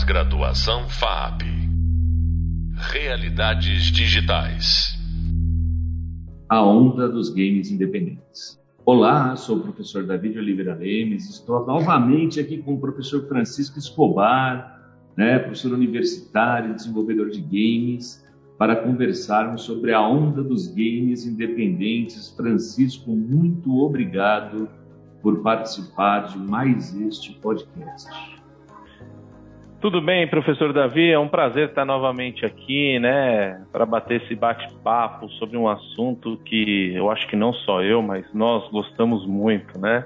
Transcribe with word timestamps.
Pós-graduação 0.00 0.88
FAP. 0.88 1.42
Realidades 2.90 3.84
digitais. 3.92 4.98
A 6.48 6.64
onda 6.64 7.06
dos 7.06 7.28
games 7.28 7.70
independentes. 7.70 8.58
Olá, 8.86 9.36
sou 9.36 9.58
o 9.58 9.60
professor 9.60 10.06
David 10.06 10.38
Oliveira 10.38 10.74
Lemes. 10.74 11.28
Estou 11.28 11.66
novamente 11.66 12.40
aqui 12.40 12.62
com 12.62 12.74
o 12.74 12.80
professor 12.80 13.28
Francisco 13.28 13.78
Escobar, 13.78 14.80
né, 15.18 15.38
professor 15.38 15.72
universitário, 15.74 16.74
desenvolvedor 16.74 17.28
de 17.28 17.42
games, 17.42 18.26
para 18.56 18.76
conversarmos 18.76 19.62
sobre 19.62 19.92
a 19.92 20.00
onda 20.00 20.42
dos 20.42 20.66
games 20.68 21.26
independentes. 21.26 22.30
Francisco, 22.30 23.10
muito 23.10 23.76
obrigado 23.76 24.66
por 25.20 25.42
participar 25.42 26.20
de 26.28 26.38
mais 26.38 26.98
este 26.98 27.34
podcast. 27.34 28.39
Tudo 29.80 30.02
bem, 30.02 30.28
professor 30.28 30.74
Davi? 30.74 31.10
É 31.10 31.18
um 31.18 31.26
prazer 31.26 31.70
estar 31.70 31.86
novamente 31.86 32.44
aqui, 32.44 32.98
né, 32.98 33.64
para 33.72 33.86
bater 33.86 34.20
esse 34.22 34.34
bate-papo 34.34 35.26
sobre 35.30 35.56
um 35.56 35.66
assunto 35.66 36.36
que 36.44 36.92
eu 36.94 37.10
acho 37.10 37.26
que 37.26 37.34
não 37.34 37.50
só 37.54 37.82
eu, 37.82 38.02
mas 38.02 38.26
nós 38.34 38.70
gostamos 38.70 39.26
muito, 39.26 39.80
né, 39.80 40.04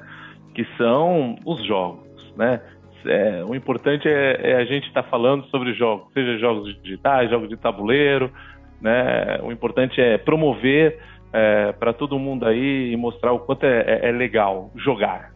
que 0.55 0.65
são 0.77 1.35
os 1.45 1.67
jogos, 1.67 2.33
né. 2.37 2.61
É, 3.05 3.45
o 3.45 3.53
importante 3.53 4.09
é, 4.09 4.53
é 4.53 4.57
a 4.59 4.65
gente 4.65 4.87
estar 4.87 5.03
tá 5.03 5.09
falando 5.11 5.45
sobre 5.47 5.75
jogos, 5.75 6.07
seja 6.15 6.39
jogos 6.39 6.73
digitais, 6.81 7.29
jogos 7.29 7.49
de 7.49 7.57
tabuleiro, 7.57 8.33
né. 8.81 9.41
O 9.43 9.51
importante 9.51 10.01
é 10.01 10.17
promover 10.17 11.01
é, 11.33 11.73
para 11.73 11.93
todo 11.93 12.17
mundo 12.17 12.47
aí 12.47 12.93
e 12.93 12.97
mostrar 12.97 13.33
o 13.33 13.41
quanto 13.41 13.65
é, 13.67 13.81
é, 13.81 14.09
é 14.09 14.13
legal 14.13 14.71
jogar, 14.77 15.34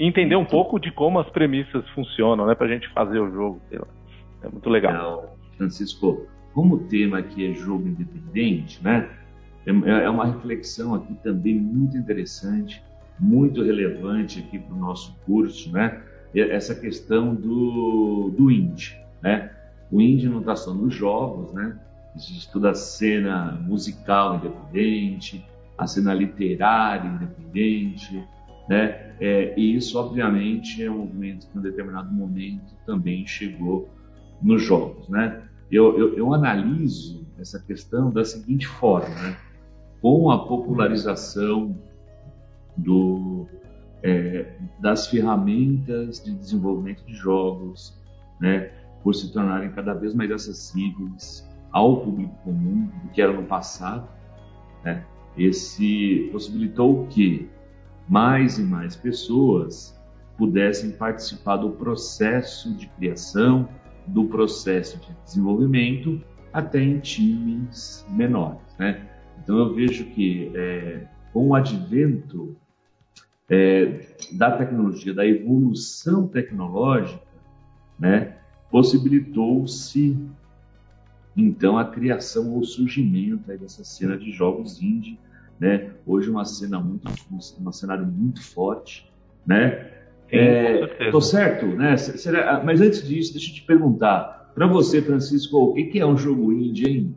e 0.00 0.06
entender 0.06 0.34
um 0.34 0.46
pouco 0.46 0.80
de 0.80 0.90
como 0.90 1.20
as 1.20 1.28
premissas 1.28 1.86
funcionam, 1.90 2.46
né, 2.46 2.54
para 2.54 2.66
a 2.66 2.70
gente 2.70 2.88
fazer 2.88 3.18
o 3.18 3.30
jogo. 3.30 3.60
É 4.42 4.48
muito 4.48 4.70
legal. 4.70 4.94
Não, 4.94 5.56
Francisco, 5.58 6.26
como 6.54 6.76
o 6.76 6.78
tema 6.78 7.18
aqui 7.18 7.50
é 7.50 7.52
jogo 7.52 7.86
independente, 7.86 8.82
né, 8.82 9.10
é, 9.66 9.70
é 10.04 10.08
uma 10.08 10.24
reflexão 10.24 10.94
aqui 10.94 11.14
também 11.22 11.54
muito 11.54 11.98
interessante, 11.98 12.82
muito 13.18 13.62
relevante 13.62 14.38
aqui 14.40 14.58
para 14.58 14.74
o 14.74 14.78
nosso 14.78 15.14
curso, 15.26 15.70
né, 15.70 16.02
essa 16.34 16.74
questão 16.74 17.34
do, 17.34 18.30
do 18.30 18.50
indie, 18.50 18.96
né, 19.20 19.50
o 19.92 20.00
indie 20.00 20.30
não 20.30 20.40
está 20.40 20.56
só 20.56 20.72
nos 20.72 20.94
jogos, 20.94 21.52
né, 21.52 21.78
existe 22.16 22.50
toda 22.50 22.70
a 22.70 22.74
cena 22.74 23.52
musical 23.66 24.36
independente, 24.36 25.44
a 25.76 25.86
cena 25.86 26.14
literária 26.14 27.06
independente, 27.06 28.24
né? 28.70 29.16
É, 29.18 29.52
e 29.58 29.74
isso, 29.74 29.98
obviamente, 29.98 30.82
é 30.82 30.88
um 30.88 30.98
movimento 30.98 31.48
que, 31.48 31.56
em 31.56 31.58
um 31.58 31.62
determinado 31.62 32.14
momento, 32.14 32.72
também 32.86 33.26
chegou 33.26 33.90
nos 34.40 34.62
jogos. 34.62 35.08
Né? 35.08 35.42
Eu, 35.68 35.98
eu, 35.98 36.16
eu 36.16 36.32
analiso 36.32 37.26
essa 37.36 37.58
questão 37.58 38.12
da 38.12 38.24
seguinte 38.24 38.68
forma: 38.68 39.12
né? 39.16 39.36
com 40.00 40.30
a 40.30 40.46
popularização 40.46 41.76
do, 42.76 43.48
é, 44.04 44.54
das 44.78 45.08
ferramentas 45.08 46.22
de 46.22 46.32
desenvolvimento 46.32 47.04
de 47.04 47.14
jogos, 47.14 48.00
né? 48.40 48.70
por 49.02 49.16
se 49.16 49.32
tornarem 49.32 49.72
cada 49.72 49.94
vez 49.94 50.14
mais 50.14 50.30
acessíveis 50.30 51.44
ao 51.72 52.02
público 52.02 52.34
comum 52.44 52.88
do 53.02 53.08
que 53.10 53.20
era 53.20 53.32
no 53.32 53.42
passado, 53.42 54.08
né? 54.84 55.04
esse 55.36 56.28
possibilitou 56.32 57.08
que 57.08 57.50
mais 58.10 58.58
e 58.58 58.62
mais 58.62 58.96
pessoas 58.96 59.96
pudessem 60.36 60.90
participar 60.90 61.58
do 61.58 61.70
processo 61.70 62.74
de 62.74 62.88
criação, 62.88 63.68
do 64.04 64.24
processo 64.24 64.98
de 64.98 65.14
desenvolvimento, 65.24 66.20
até 66.52 66.82
em 66.82 66.98
times 66.98 68.04
menores. 68.10 68.60
Né? 68.76 69.08
Então 69.40 69.56
eu 69.58 69.72
vejo 69.72 70.06
que 70.06 70.50
é, 70.56 71.06
com 71.32 71.50
o 71.50 71.54
advento 71.54 72.56
é, 73.48 74.06
da 74.32 74.56
tecnologia, 74.56 75.14
da 75.14 75.24
evolução 75.24 76.26
tecnológica, 76.26 77.22
né, 77.96 78.38
possibilitou-se 78.70 80.18
então 81.36 81.78
a 81.78 81.84
criação 81.84 82.54
ou 82.54 82.64
surgimento 82.64 83.46
dessa 83.56 83.84
cena 83.84 84.18
de 84.18 84.32
jogos 84.32 84.82
indie 84.82 85.18
né? 85.60 85.90
Hoje 86.06 86.30
uma 86.30 86.44
cena 86.44 86.80
muito, 86.80 87.06
um 87.30 87.72
cenário 87.72 88.06
muito 88.06 88.42
forte, 88.42 89.08
né? 89.46 89.90
Sim, 90.30 90.36
é, 90.36 91.10
tô 91.10 91.20
certo, 91.20 91.66
né? 91.66 91.96
Será, 91.96 92.62
mas 92.64 92.80
antes 92.80 93.06
disso, 93.06 93.32
deixa 93.32 93.50
eu 93.50 93.54
te 93.54 93.62
perguntar, 93.62 94.52
para 94.54 94.66
você, 94.66 95.02
Francisco, 95.02 95.58
o 95.58 95.74
que, 95.74 96.00
é 96.00 96.06
um 96.06 96.16
jogo 96.16 96.52
indie, 96.52 96.88
hein? 96.88 97.14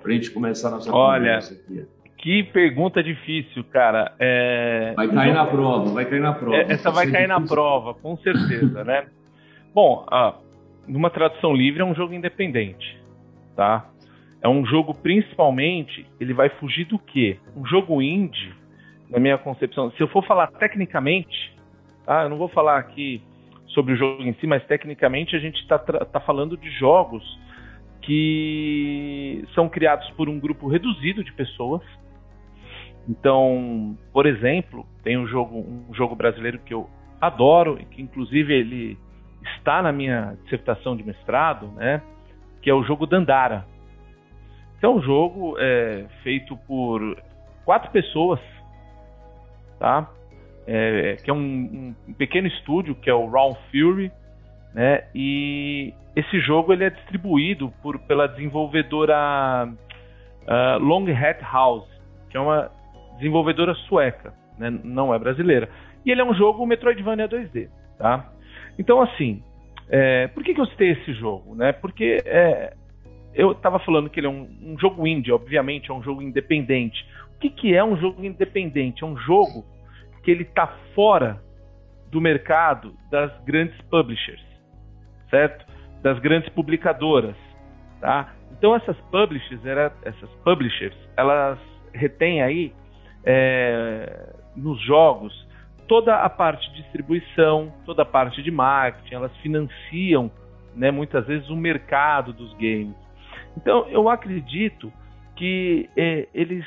Para 0.00 0.12
a 0.12 0.14
gente 0.14 0.30
começar 0.30 0.68
a 0.68 0.70
nossa 0.72 0.92
Olha, 0.92 1.18
conversa 1.18 1.54
aqui. 1.54 1.84
Que 2.16 2.42
pergunta 2.44 3.02
difícil, 3.02 3.64
cara. 3.64 4.14
É... 4.18 4.92
Vai 4.94 5.08
cair 5.08 5.32
na 5.32 5.46
prova, 5.46 5.90
vai 5.90 6.04
cair 6.04 6.20
na 6.20 6.34
prova. 6.34 6.56
É, 6.56 6.72
essa 6.72 6.90
vai 6.90 7.10
cair 7.10 7.26
difícil. 7.26 7.40
na 7.40 7.46
prova, 7.46 7.94
com 7.94 8.16
certeza, 8.18 8.84
né? 8.84 9.06
Bom, 9.74 10.04
ah, 10.10 10.34
numa 10.86 11.08
tradução 11.08 11.54
livre 11.54 11.80
é 11.80 11.84
um 11.84 11.94
jogo 11.94 12.12
independente, 12.12 12.98
tá? 13.56 13.88
É 14.42 14.48
um 14.48 14.64
jogo, 14.64 14.94
principalmente, 14.94 16.06
ele 16.18 16.32
vai 16.32 16.48
fugir 16.48 16.86
do 16.86 16.98
quê? 16.98 17.38
Um 17.54 17.64
jogo 17.66 18.00
indie, 18.00 18.54
na 19.10 19.18
minha 19.18 19.36
concepção, 19.36 19.90
se 19.92 20.00
eu 20.00 20.08
for 20.08 20.24
falar 20.24 20.46
tecnicamente, 20.46 21.54
tá? 22.06 22.22
eu 22.22 22.30
não 22.30 22.38
vou 22.38 22.48
falar 22.48 22.78
aqui 22.78 23.22
sobre 23.68 23.92
o 23.92 23.96
jogo 23.96 24.22
em 24.22 24.32
si, 24.34 24.46
mas 24.46 24.64
tecnicamente 24.66 25.36
a 25.36 25.38
gente 25.38 25.60
está 25.60 25.78
tá 25.78 26.20
falando 26.20 26.56
de 26.56 26.70
jogos 26.70 27.22
que 28.02 29.44
são 29.54 29.68
criados 29.68 30.08
por 30.12 30.28
um 30.28 30.40
grupo 30.40 30.68
reduzido 30.68 31.22
de 31.22 31.32
pessoas. 31.32 31.82
Então, 33.08 33.96
por 34.12 34.26
exemplo, 34.26 34.86
tem 35.02 35.18
um 35.18 35.26
jogo, 35.26 35.58
um 35.58 35.92
jogo 35.92 36.14
brasileiro 36.14 36.58
que 36.60 36.72
eu 36.72 36.88
adoro 37.20 37.76
que 37.90 38.00
inclusive 38.00 38.54
ele 38.54 38.98
está 39.56 39.82
na 39.82 39.92
minha 39.92 40.36
dissertação 40.44 40.96
de 40.96 41.02
mestrado, 41.02 41.68
né? 41.72 42.02
Que 42.62 42.70
é 42.70 42.74
o 42.74 42.82
jogo 42.82 43.06
Dandara 43.06 43.66
que 44.80 44.86
é 44.86 44.88
um 44.88 45.00
jogo 45.02 45.56
é, 45.58 46.06
feito 46.22 46.56
por 46.66 47.22
quatro 47.66 47.90
pessoas, 47.90 48.40
tá? 49.78 50.10
É, 50.66 51.16
que 51.22 51.30
é 51.30 51.34
um, 51.34 51.94
um, 52.08 52.14
pequeno 52.14 52.48
estúdio 52.48 52.94
que 52.94 53.10
é 53.10 53.14
o 53.14 53.26
Round 53.26 53.58
Fury, 53.70 54.10
né? 54.74 55.04
E 55.14 55.92
esse 56.16 56.40
jogo 56.40 56.72
ele 56.72 56.84
é 56.84 56.90
distribuído 56.90 57.70
por, 57.82 57.98
pela 58.00 58.26
desenvolvedora 58.26 59.68
uh, 59.68 60.78
Long 60.78 61.06
Hat 61.10 61.42
House, 61.42 61.88
que 62.30 62.36
é 62.36 62.40
uma 62.40 62.70
desenvolvedora 63.18 63.74
sueca, 63.86 64.32
né? 64.58 64.70
não 64.82 65.12
é 65.14 65.18
brasileira. 65.18 65.68
E 66.06 66.10
ele 66.10 66.22
é 66.22 66.24
um 66.24 66.34
jogo 66.34 66.66
Metroidvania 66.66 67.28
2D, 67.28 67.68
tá? 67.98 68.32
Então 68.78 69.02
assim, 69.02 69.42
é, 69.90 70.28
por 70.28 70.42
que, 70.42 70.54
que 70.54 70.60
eu 70.60 70.66
citei 70.66 70.92
esse 70.92 71.12
jogo, 71.14 71.54
né? 71.54 71.72
Porque 71.72 72.18
é, 72.24 72.72
eu 73.34 73.52
estava 73.52 73.78
falando 73.78 74.10
que 74.10 74.20
ele 74.20 74.26
é 74.26 74.30
um, 74.30 74.48
um, 74.62 74.78
jogo 74.78 75.06
indie, 75.06 75.32
obviamente, 75.32 75.90
é 75.90 75.94
um 75.94 76.02
jogo 76.02 76.22
independente. 76.22 77.06
O 77.36 77.38
que, 77.38 77.50
que 77.50 77.74
é 77.74 77.82
um 77.82 77.96
jogo 77.96 78.24
independente? 78.24 79.02
É 79.04 79.06
um 79.06 79.16
jogo 79.16 79.64
que 80.22 80.30
ele 80.30 80.42
está 80.42 80.66
fora 80.94 81.40
do 82.10 82.20
mercado 82.20 82.94
das 83.10 83.32
grandes 83.44 83.80
publishers, 83.82 84.42
certo? 85.30 85.64
Das 86.02 86.18
grandes 86.18 86.48
publicadoras, 86.50 87.36
tá? 88.00 88.34
Então 88.52 88.74
essas 88.74 88.96
publishers, 89.12 89.64
era, 89.64 89.92
essas 90.02 90.28
publishers, 90.44 90.96
elas 91.16 91.58
retêm 91.94 92.42
aí 92.42 92.72
é, 93.24 94.34
nos 94.56 94.80
jogos 94.82 95.32
toda 95.90 96.16
a 96.16 96.30
parte 96.30 96.70
de 96.70 96.82
distribuição, 96.82 97.72
toda 97.84 98.02
a 98.02 98.04
parte 98.04 98.42
de 98.42 98.50
marketing, 98.50 99.14
elas 99.14 99.36
financiam, 99.38 100.30
né, 100.74 100.90
muitas 100.92 101.26
vezes 101.26 101.48
o 101.50 101.56
mercado 101.56 102.32
dos 102.32 102.52
games. 102.54 102.94
Então, 103.56 103.86
eu 103.88 104.08
acredito 104.08 104.92
que 105.36 105.88
é, 105.96 106.28
eles, 106.34 106.64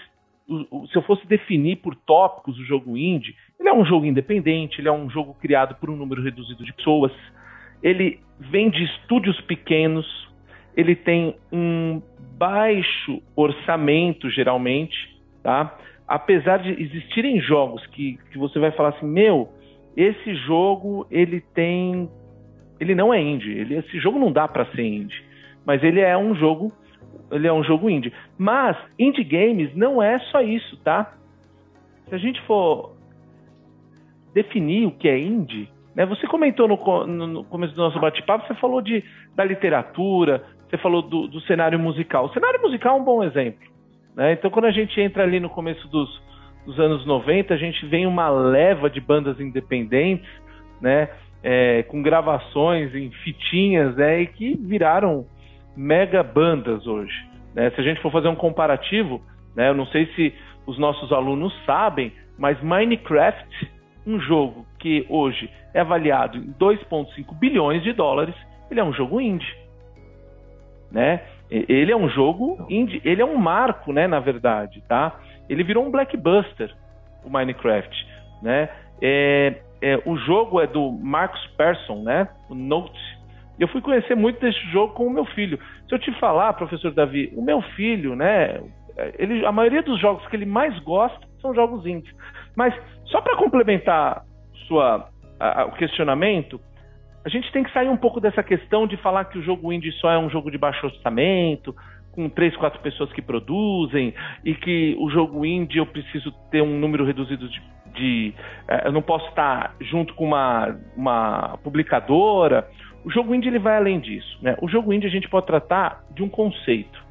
se 0.47 0.95
eu 0.95 1.01
fosse 1.03 1.25
definir 1.27 1.77
por 1.77 1.95
tópicos 1.95 2.57
o 2.57 2.65
jogo 2.65 2.97
indie, 2.97 3.35
ele 3.59 3.69
é 3.69 3.73
um 3.73 3.85
jogo 3.85 4.05
independente, 4.05 4.81
ele 4.81 4.87
é 4.87 4.91
um 4.91 5.09
jogo 5.09 5.35
criado 5.35 5.75
por 5.75 5.89
um 5.89 5.95
número 5.95 6.23
reduzido 6.23 6.65
de 6.65 6.73
pessoas, 6.73 7.11
ele 7.81 8.19
vem 8.39 8.69
de 8.69 8.83
estúdios 8.83 9.39
pequenos, 9.41 10.05
ele 10.75 10.95
tem 10.95 11.35
um 11.51 12.01
baixo 12.37 13.21
orçamento 13.35 14.29
geralmente, 14.29 14.95
tá? 15.43 15.77
Apesar 16.07 16.57
de 16.57 16.69
existirem 16.81 17.39
jogos 17.39 17.85
que, 17.87 18.17
que 18.31 18.37
você 18.37 18.59
vai 18.59 18.71
falar 18.71 18.89
assim, 18.89 19.05
meu, 19.05 19.49
esse 19.95 20.35
jogo 20.35 21.05
ele 21.11 21.41
tem, 21.53 22.09
ele 22.79 22.95
não 22.95 23.13
é 23.13 23.21
indie, 23.21 23.51
ele, 23.51 23.75
esse 23.75 23.99
jogo 23.99 24.17
não 24.17 24.31
dá 24.31 24.47
para 24.47 24.65
ser 24.71 24.83
indie 24.83 25.32
mas 25.65 25.83
ele 25.83 25.99
é 25.99 26.17
um 26.17 26.35
jogo, 26.35 26.71
ele 27.31 27.47
é 27.47 27.53
um 27.53 27.63
jogo 27.63 27.89
indie. 27.89 28.13
Mas 28.37 28.77
indie 28.97 29.23
games 29.23 29.75
não 29.75 30.01
é 30.01 30.19
só 30.19 30.41
isso, 30.41 30.77
tá? 30.77 31.13
Se 32.07 32.15
a 32.15 32.17
gente 32.17 32.41
for 32.41 32.93
definir 34.33 34.87
o 34.87 34.91
que 34.91 35.07
é 35.07 35.17
indie, 35.17 35.69
Né? 35.95 36.05
Você 36.07 36.25
comentou 36.25 36.67
no, 36.67 37.27
no, 37.27 37.43
começo 37.43 37.75
do 37.75 37.81
nosso 37.81 37.99
bate-papo, 37.99 38.47
você 38.47 38.55
falou 38.55 38.81
de, 38.81 39.03
da 39.35 39.45
literatura, 39.45 40.43
você 40.67 40.77
falou 40.77 41.03
do, 41.03 41.27
do, 41.27 41.39
cenário 41.41 41.77
musical. 41.77 42.25
O 42.25 42.33
cenário 42.33 42.59
musical 42.61 42.97
é 42.97 42.99
um 42.99 43.03
bom 43.03 43.23
exemplo. 43.23 43.67
Né? 44.15 44.33
Então, 44.33 44.49
quando 44.49 44.65
a 44.65 44.71
gente 44.71 44.99
entra 44.99 45.21
ali 45.21 45.39
no 45.39 45.49
começo 45.49 45.87
dos, 45.87 46.21
dos 46.65 46.79
anos 46.79 47.05
90, 47.05 47.53
a 47.53 47.57
gente 47.57 47.85
vem 47.85 48.07
uma 48.07 48.27
leva 48.29 48.89
de 48.89 48.99
bandas 48.99 49.39
independentes, 49.39 50.27
né? 50.81 51.09
É, 51.45 51.83
com 51.83 52.01
gravações 52.01 52.95
em 52.95 53.11
fitinhas, 53.11 53.95
né? 53.95 54.21
E 54.21 54.27
que 54.27 54.57
viraram 54.57 55.27
mega 55.75 56.23
bandas 56.23 56.85
hoje. 56.87 57.13
Né? 57.53 57.69
Se 57.71 57.81
a 57.81 57.83
gente 57.83 58.01
for 58.01 58.11
fazer 58.11 58.27
um 58.27 58.35
comparativo, 58.35 59.21
né? 59.55 59.69
Eu 59.69 59.73
não 59.73 59.85
sei 59.87 60.07
se 60.13 60.33
os 60.65 60.77
nossos 60.79 61.11
alunos 61.11 61.53
sabem, 61.65 62.11
mas 62.37 62.61
Minecraft, 62.61 63.71
um 64.05 64.19
jogo 64.19 64.65
que 64.79 65.05
hoje 65.09 65.49
é 65.73 65.79
avaliado 65.79 66.37
em 66.37 66.53
2,5 66.53 67.37
bilhões 67.37 67.83
de 67.83 67.93
dólares, 67.93 68.35
ele 68.69 68.79
é 68.79 68.83
um 68.83 68.93
jogo 68.93 69.21
indie. 69.21 69.55
Né? 70.91 71.21
Ele 71.49 71.91
é 71.91 71.95
um 71.95 72.09
jogo 72.09 72.65
indie, 72.69 73.01
ele 73.03 73.21
é 73.21 73.25
um 73.25 73.37
marco, 73.37 73.91
né, 73.91 74.07
na 74.07 74.19
verdade, 74.19 74.81
tá? 74.87 75.19
Ele 75.47 75.63
virou 75.63 75.85
um 75.85 75.91
blockbuster, 75.91 76.73
o 77.23 77.29
Minecraft, 77.29 78.07
né? 78.41 78.69
É, 79.01 79.61
é, 79.81 80.01
o 80.05 80.15
jogo 80.17 80.61
é 80.61 80.67
do 80.67 80.91
Marcus 80.91 81.45
Persson, 81.57 82.03
né? 82.03 82.27
O 82.49 82.55
Note. 82.55 83.12
Eu 83.59 83.67
fui 83.67 83.81
conhecer 83.81 84.15
muito 84.15 84.39
desse 84.39 84.59
jogo 84.71 84.93
com 84.93 85.05
o 85.05 85.13
meu 85.13 85.25
filho. 85.25 85.59
Se 85.87 85.93
eu 85.93 85.99
te 85.99 86.11
falar, 86.19 86.53
professor 86.53 86.91
Davi, 86.91 87.31
o 87.35 87.41
meu 87.41 87.61
filho, 87.75 88.15
né? 88.15 88.61
Ele, 89.17 89.45
a 89.45 89.51
maioria 89.51 89.81
dos 89.81 89.99
jogos 89.99 90.25
que 90.27 90.35
ele 90.35 90.45
mais 90.45 90.77
gosta 90.79 91.27
são 91.41 91.53
jogos 91.53 91.85
indies. 91.85 92.13
Mas 92.55 92.73
só 93.05 93.21
para 93.21 93.37
complementar 93.37 94.23
sua, 94.67 95.09
a, 95.39 95.61
a, 95.61 95.65
o 95.65 95.71
questionamento, 95.73 96.59
a 97.25 97.29
gente 97.29 97.51
tem 97.51 97.63
que 97.63 97.71
sair 97.71 97.89
um 97.89 97.97
pouco 97.97 98.19
dessa 98.19 98.43
questão 98.43 98.85
de 98.85 98.97
falar 98.97 99.25
que 99.25 99.37
o 99.37 99.43
jogo 99.43 99.71
indie 99.71 99.91
só 99.93 100.11
é 100.11 100.17
um 100.17 100.29
jogo 100.29 100.51
de 100.51 100.57
baixo 100.57 100.85
orçamento, 100.85 101.75
com 102.11 102.29
três, 102.29 102.55
quatro 102.55 102.79
pessoas 102.81 103.11
que 103.11 103.21
produzem, 103.21 104.13
e 104.43 104.53
que 104.53 104.95
o 104.99 105.09
jogo 105.09 105.45
indie 105.45 105.77
eu 105.77 105.85
preciso 105.85 106.31
ter 106.51 106.61
um 106.61 106.79
número 106.79 107.05
reduzido 107.05 107.47
de. 107.49 107.61
de 107.93 108.33
eh, 108.67 108.87
eu 108.87 108.91
não 108.91 109.01
posso 109.01 109.27
estar 109.29 109.73
junto 109.79 110.13
com 110.13 110.25
uma, 110.25 110.77
uma 110.95 111.57
publicadora. 111.63 112.67
O 113.03 113.11
jogo 113.11 113.35
indie 113.35 113.49
ele 113.49 113.59
vai 113.59 113.75
além 113.75 113.99
disso. 113.99 114.37
Né? 114.41 114.55
O 114.61 114.67
jogo 114.67 114.93
indie 114.93 115.07
a 115.07 115.11
gente 115.11 115.27
pode 115.27 115.45
tratar 115.45 116.03
de 116.11 116.23
um 116.23 116.29
conceito. 116.29 117.03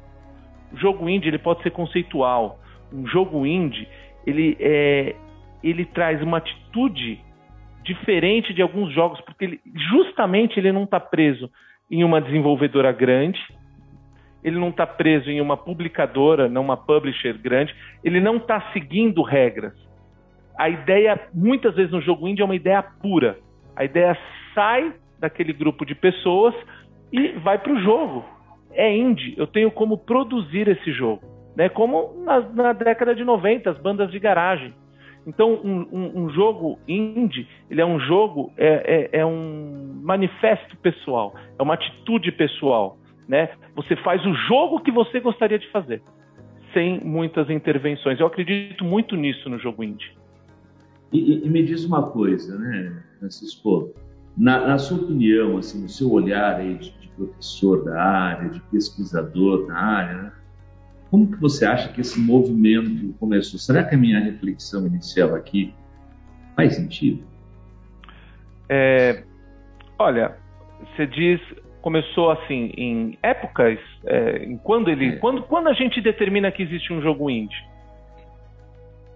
O 0.71 0.77
jogo 0.77 1.07
indie 1.07 1.29
ele 1.29 1.37
pode 1.37 1.61
ser 1.61 1.71
conceitual. 1.71 2.59
Um 2.91 3.05
jogo 3.07 3.45
indie 3.45 3.87
ele, 4.25 4.57
é, 4.59 5.15
ele 5.63 5.85
traz 5.85 6.21
uma 6.21 6.37
atitude 6.37 7.19
diferente 7.83 8.53
de 8.53 8.61
alguns 8.61 8.93
jogos, 8.93 9.19
porque 9.21 9.45
ele, 9.45 9.61
justamente 9.91 10.59
ele 10.59 10.71
não 10.71 10.83
está 10.83 10.99
preso 10.99 11.49
em 11.91 12.03
uma 12.03 12.21
desenvolvedora 12.21 12.91
grande, 12.91 13.39
ele 14.43 14.57
não 14.57 14.69
está 14.69 14.87
preso 14.87 15.29
em 15.29 15.39
uma 15.39 15.55
publicadora, 15.55 16.49
não 16.49 16.61
uma 16.61 16.77
publisher 16.77 17.37
grande, 17.37 17.73
ele 18.03 18.19
não 18.19 18.37
está 18.37 18.71
seguindo 18.73 19.21
regras. 19.21 19.73
A 20.57 20.69
ideia, 20.69 21.19
muitas 21.33 21.75
vezes 21.75 21.91
no 21.91 22.01
jogo 22.01 22.27
indie, 22.27 22.41
é 22.41 22.45
uma 22.45 22.55
ideia 22.55 22.81
pura. 22.81 23.37
A 23.75 23.83
ideia 23.83 24.17
sai 24.53 24.93
daquele 25.23 25.51
grupo 25.51 25.85
de 25.85 25.95
pessoas 25.95 26.53
e 27.11 27.29
vai 27.39 27.57
para 27.57 27.73
o 27.73 27.81
jogo. 27.81 28.23
É 28.71 28.95
indie, 28.95 29.33
eu 29.37 29.47
tenho 29.47 29.71
como 29.71 29.97
produzir 29.97 30.67
esse 30.67 30.91
jogo. 30.91 31.21
Né? 31.55 31.69
Como 31.69 32.23
na, 32.23 32.39
na 32.39 32.73
década 32.73 33.13
de 33.13 33.23
90, 33.23 33.69
as 33.69 33.77
bandas 33.77 34.11
de 34.11 34.19
garagem. 34.19 34.73
Então, 35.25 35.53
um, 35.63 35.87
um, 35.91 36.23
um, 36.23 36.29
jogo 36.29 36.77
indie, 36.87 37.47
ele 37.69 37.79
é 37.79 37.85
um 37.85 37.99
jogo, 37.99 38.51
é, 38.57 39.09
é, 39.13 39.19
é, 39.19 39.25
um 39.25 40.01
manifesto 40.03 40.75
pessoal, 40.77 41.33
é 41.57 41.63
uma 41.63 41.75
atitude 41.75 42.29
pessoal 42.31 42.97
né? 43.27 43.49
Você 43.75 43.95
faz 43.97 44.25
o 44.25 44.33
jogo 44.47 44.79
que 44.79 44.91
você 44.91 45.19
gostaria 45.19 45.57
de 45.57 45.69
fazer, 45.69 46.01
sem 46.73 46.99
muitas 47.01 47.49
intervenções. 47.49 48.19
Eu 48.19 48.27
acredito 48.27 48.83
muito 48.83 49.15
nisso 49.15 49.49
no 49.49 49.59
jogo 49.59 49.83
indie. 49.83 50.11
E, 51.11 51.45
e 51.45 51.49
me 51.49 51.63
diz 51.63 51.85
uma 51.85 52.09
coisa, 52.09 52.57
né, 52.57 53.03
Francisco? 53.19 53.93
Na, 54.35 54.67
na, 54.67 54.77
sua 54.77 54.97
opinião, 54.97 55.57
assim, 55.57 55.81
no 55.81 55.89
seu 55.89 56.11
olhar 56.11 56.55
aí 56.55 56.75
de, 56.75 56.91
de, 56.99 57.07
professor 57.09 57.83
da 57.85 58.01
área, 58.01 58.49
de 58.49 58.59
pesquisador 58.61 59.67
da 59.67 59.75
área, 59.75 60.21
né? 60.23 60.31
como 61.11 61.31
que 61.31 61.39
você 61.39 61.63
acha 61.65 61.93
que 61.93 62.01
esse 62.01 62.19
movimento 62.19 63.13
começou? 63.19 63.59
Será 63.59 63.83
que 63.83 63.93
a 63.93 63.97
minha 63.97 64.19
reflexão 64.19 64.87
inicial 64.87 65.35
aqui 65.35 65.71
faz 66.55 66.75
sentido? 66.75 67.23
É, 68.67 69.23
olha, 69.99 70.35
você 70.95 71.05
diz 71.05 71.39
começou 71.83 72.31
assim 72.31 72.71
em 72.77 73.17
épocas, 73.21 73.77
é, 74.05 74.45
em 74.45 74.57
quando 74.57 74.89
ele, 74.89 75.09
é. 75.09 75.15
quando, 75.17 75.43
quando 75.43 75.67
a 75.67 75.73
gente 75.73 75.99
determina 76.01 76.49
que 76.49 76.63
existe 76.63 76.93
um 76.93 77.01
jogo 77.01 77.29
indie. 77.29 77.61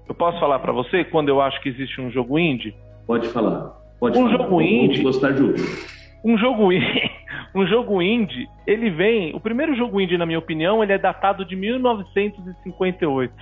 Eu 0.08 0.14
posso 0.14 0.38
falar 0.38 0.60
para 0.60 0.74
você 0.74 1.06
quando 1.06 1.30
eu 1.30 1.42
acho 1.42 1.60
que 1.62 1.70
existe 1.70 2.00
um 2.02 2.12
jogo 2.12 2.38
indie? 2.38 2.76
Pode 3.06 3.30
falar. 3.30 3.87
Pode 4.00 4.18
um 4.18 4.26
falar. 4.26 4.38
jogo 4.38 4.62
indie. 4.62 5.04
gostar 5.04 5.32
de 5.32 5.44
ouvir. 5.44 5.98
Um 6.24 6.38
jogo 6.38 6.72
indie, 6.72 7.12
um 7.56 7.66
jogo 7.66 8.02
indie, 8.02 8.48
ele 8.66 8.90
vem. 8.90 9.36
O 9.36 9.40
primeiro 9.40 9.76
jogo 9.76 10.00
indie, 10.00 10.18
na 10.18 10.26
minha 10.26 10.40
opinião, 10.40 10.84
ele 10.84 10.94
é 10.94 10.98
datado 10.98 11.46
de 11.46 11.56
1958. 11.56 13.34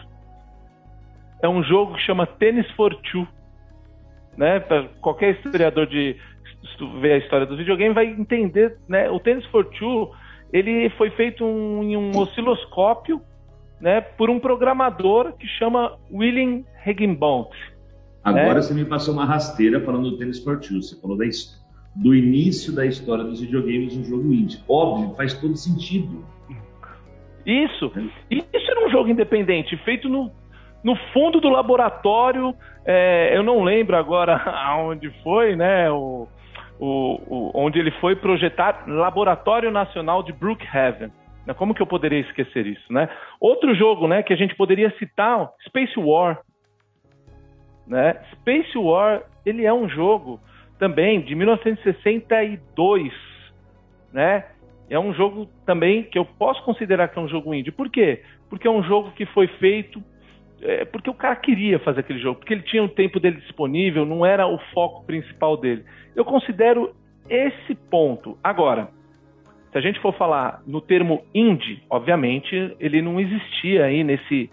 É 1.41 1.49
um 1.49 1.63
jogo 1.63 1.95
que 1.95 2.01
chama 2.01 2.25
Tennis 2.25 2.69
for 2.71 2.95
Two. 2.95 3.27
Né? 4.37 4.59
Para 4.59 4.89
qualquer 5.01 5.31
historiador 5.31 5.87
de 5.87 6.15
ver 7.01 7.13
a 7.13 7.17
história 7.17 7.45
do 7.45 7.55
videogame, 7.55 7.93
vai 7.93 8.07
entender, 8.07 8.77
né? 8.87 9.09
O 9.09 9.19
Tennis 9.19 9.45
for 9.47 9.65
Two, 9.65 10.11
ele 10.51 10.89
foi 10.91 11.09
feito 11.11 11.45
um, 11.45 11.83
em 11.83 11.95
um 11.95 12.17
osciloscópio, 12.17 13.21
né? 13.79 14.01
Por 14.01 14.29
um 14.29 14.39
programador 14.39 15.33
que 15.33 15.47
chama 15.47 15.97
William 16.11 16.63
Higginbotham. 16.85 17.74
Agora 18.25 18.55
né? 18.55 18.61
você 18.61 18.73
me 18.73 18.83
passou 18.83 19.13
uma 19.13 19.23
rasteira 19.23 19.79
falando 19.81 20.09
do 20.09 20.17
Tennis 20.17 20.43
for 20.43 20.59
Two. 20.59 20.81
Você 20.81 20.99
falou 20.99 21.15
da, 21.15 21.25
do 21.95 22.15
início 22.15 22.73
da 22.73 22.83
história 22.83 23.23
dos 23.23 23.39
videogames 23.39 23.95
no 23.95 24.03
jogo 24.03 24.33
indie. 24.33 24.59
Óbvio, 24.67 25.15
faz 25.15 25.39
todo 25.39 25.55
sentido. 25.55 26.25
Isso. 27.45 27.91
É. 27.95 28.35
Isso 28.35 28.71
era 28.71 28.87
um 28.87 28.89
jogo 28.89 29.09
independente, 29.09 29.77
feito 29.77 30.09
no, 30.09 30.31
no 30.83 30.95
fundo 31.13 31.39
do 31.39 31.49
laboratório. 31.49 32.55
É, 32.83 33.37
eu 33.37 33.43
não 33.43 33.63
lembro 33.63 33.95
agora 33.95 34.35
aonde 34.65 35.11
foi, 35.23 35.55
né? 35.55 35.91
O, 35.91 36.27
o, 36.79 37.21
o, 37.27 37.51
onde 37.53 37.77
ele 37.77 37.91
foi 38.01 38.15
projetar 38.15 38.85
Laboratório 38.87 39.69
Nacional 39.69 40.23
de 40.23 40.33
Brookhaven. 40.33 41.11
Né? 41.45 41.53
Como 41.53 41.75
que 41.75 41.81
eu 41.81 41.85
poderia 41.87 42.21
esquecer 42.21 42.65
isso, 42.65 42.91
né? 42.91 43.07
Outro 43.39 43.75
jogo, 43.75 44.07
né, 44.07 44.23
que 44.23 44.33
a 44.33 44.35
gente 44.35 44.55
poderia 44.55 44.89
citar, 44.97 45.47
Space 45.67 45.93
War. 45.99 46.39
Né? 47.87 48.19
Space 48.33 48.77
War, 48.77 49.23
ele 49.45 49.65
é 49.65 49.73
um 49.73 49.87
jogo 49.87 50.39
também 50.79 51.21
de 51.21 51.35
1962, 51.35 53.13
né? 54.11 54.45
É 54.89 54.99
um 54.99 55.13
jogo 55.13 55.47
também 55.65 56.03
que 56.03 56.17
eu 56.17 56.25
posso 56.25 56.63
considerar 56.63 57.07
que 57.07 57.17
é 57.17 57.21
um 57.21 57.27
jogo 57.27 57.53
indie. 57.53 57.71
Por 57.71 57.89
quê? 57.89 58.21
Porque 58.49 58.67
é 58.67 58.71
um 58.71 58.83
jogo 58.83 59.11
que 59.11 59.25
foi 59.27 59.47
feito 59.47 60.03
é, 60.61 60.85
porque 60.85 61.09
o 61.09 61.13
cara 61.13 61.35
queria 61.35 61.79
fazer 61.79 61.99
aquele 61.99 62.19
jogo, 62.19 62.39
porque 62.39 62.53
ele 62.53 62.63
tinha 62.63 62.83
o 62.83 62.89
tempo 62.89 63.19
dele 63.19 63.37
disponível, 63.37 64.05
não 64.05 64.25
era 64.25 64.47
o 64.47 64.57
foco 64.73 65.05
principal 65.05 65.57
dele. 65.57 65.85
Eu 66.15 66.25
considero 66.25 66.93
esse 67.29 67.75
ponto. 67.75 68.37
Agora, 68.43 68.89
se 69.71 69.77
a 69.77 69.81
gente 69.81 69.99
for 69.99 70.13
falar 70.15 70.61
no 70.65 70.81
termo 70.81 71.23
indie, 71.33 71.83
obviamente 71.89 72.75
ele 72.79 73.01
não 73.01 73.19
existia 73.19 73.85
aí 73.85 74.03
nesse, 74.03 74.49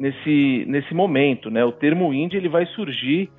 nesse, 0.00 0.64
nesse 0.66 0.94
momento, 0.94 1.50
né? 1.50 1.62
O 1.64 1.72
termo 1.72 2.12
indie 2.12 2.38
ele 2.38 2.48
vai 2.48 2.64
surgir 2.66 3.30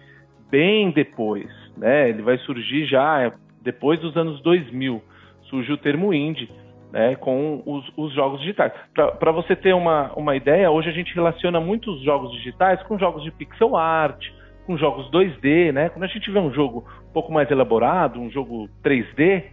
bem 0.50 0.91
depois, 0.91 1.50
né? 1.75 2.08
Ele 2.10 2.22
vai 2.22 2.38
surgir 2.38 2.86
já 2.86 3.34
depois 3.62 4.00
dos 4.00 4.15
anos 4.15 4.41
2000, 4.41 5.01
surge 5.50 5.74
o 5.74 5.77
termo 5.77 6.13
indie 6.13 6.50
né, 6.91 7.15
com 7.15 7.63
os, 7.65 7.89
os, 7.96 8.13
jogos 8.13 8.39
digitais. 8.41 8.72
Para 8.94 9.32
você 9.32 9.56
ter 9.56 9.74
uma, 9.74 10.12
uma 10.13 10.36
ideia, 10.36 10.70
hoje 10.70 10.89
a 10.89 10.91
gente 10.91 11.15
relaciona 11.15 11.60
muitos 11.60 12.01
jogos 12.03 12.32
digitais 12.34 12.82
com 12.84 13.00
jogos 13.00 13.24
de 13.24 13.32
pixel 13.32 13.75
art, 13.77 14.24
com 14.65 14.77
jogos 14.77 15.10
2D, 15.10 15.72
né? 15.72 15.89
Quando 15.89 16.03
a 16.03 16.08
gente 16.08 16.30
vê 16.30 16.39
um 16.39 16.53
jogo 16.53 16.86
um 17.10 17.13
pouco 17.13 17.32
mais 17.32 17.50
elaborado, 17.50 18.20
um 18.20 18.30
jogo 18.30 18.70
3D, 18.84 19.46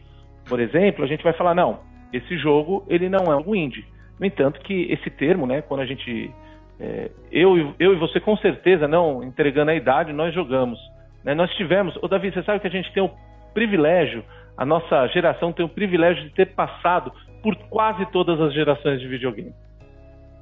por 0.48 0.60
exemplo, 0.60 1.04
a 1.04 1.08
gente 1.08 1.22
vai 1.22 1.32
falar, 1.32 1.54
não, 1.54 1.80
esse 2.12 2.36
jogo 2.36 2.84
ele 2.88 3.08
não 3.08 3.32
é 3.32 3.36
um 3.36 3.54
indie. 3.54 3.84
No 4.18 4.26
entanto, 4.26 4.60
que 4.60 4.90
esse 4.90 5.08
termo, 5.10 5.46
né, 5.46 5.62
quando 5.62 5.80
a 5.80 5.86
gente. 5.86 6.30
É, 6.80 7.10
eu, 7.32 7.74
eu 7.78 7.92
e 7.92 7.96
você, 7.96 8.20
com 8.20 8.36
certeza, 8.36 8.86
não 8.86 9.22
entregando 9.22 9.70
a 9.70 9.74
idade, 9.74 10.12
nós 10.12 10.32
jogamos. 10.32 10.78
Né? 11.24 11.34
Nós 11.34 11.50
tivemos. 11.54 11.96
Ô, 12.02 12.08
Davi, 12.08 12.32
você 12.32 12.42
sabe 12.42 12.60
que 12.60 12.66
a 12.66 12.70
gente 12.70 12.92
tem 12.92 13.02
o 13.02 13.10
privilégio, 13.52 14.24
a 14.56 14.64
nossa 14.64 15.06
geração 15.08 15.52
tem 15.52 15.64
o 15.64 15.68
privilégio 15.68 16.24
de 16.24 16.30
ter 16.30 16.46
passado 16.46 17.12
por 17.42 17.56
quase 17.68 18.06
todas 18.12 18.40
as 18.40 18.52
gerações 18.54 19.00
de 19.00 19.08
videogame. 19.08 19.52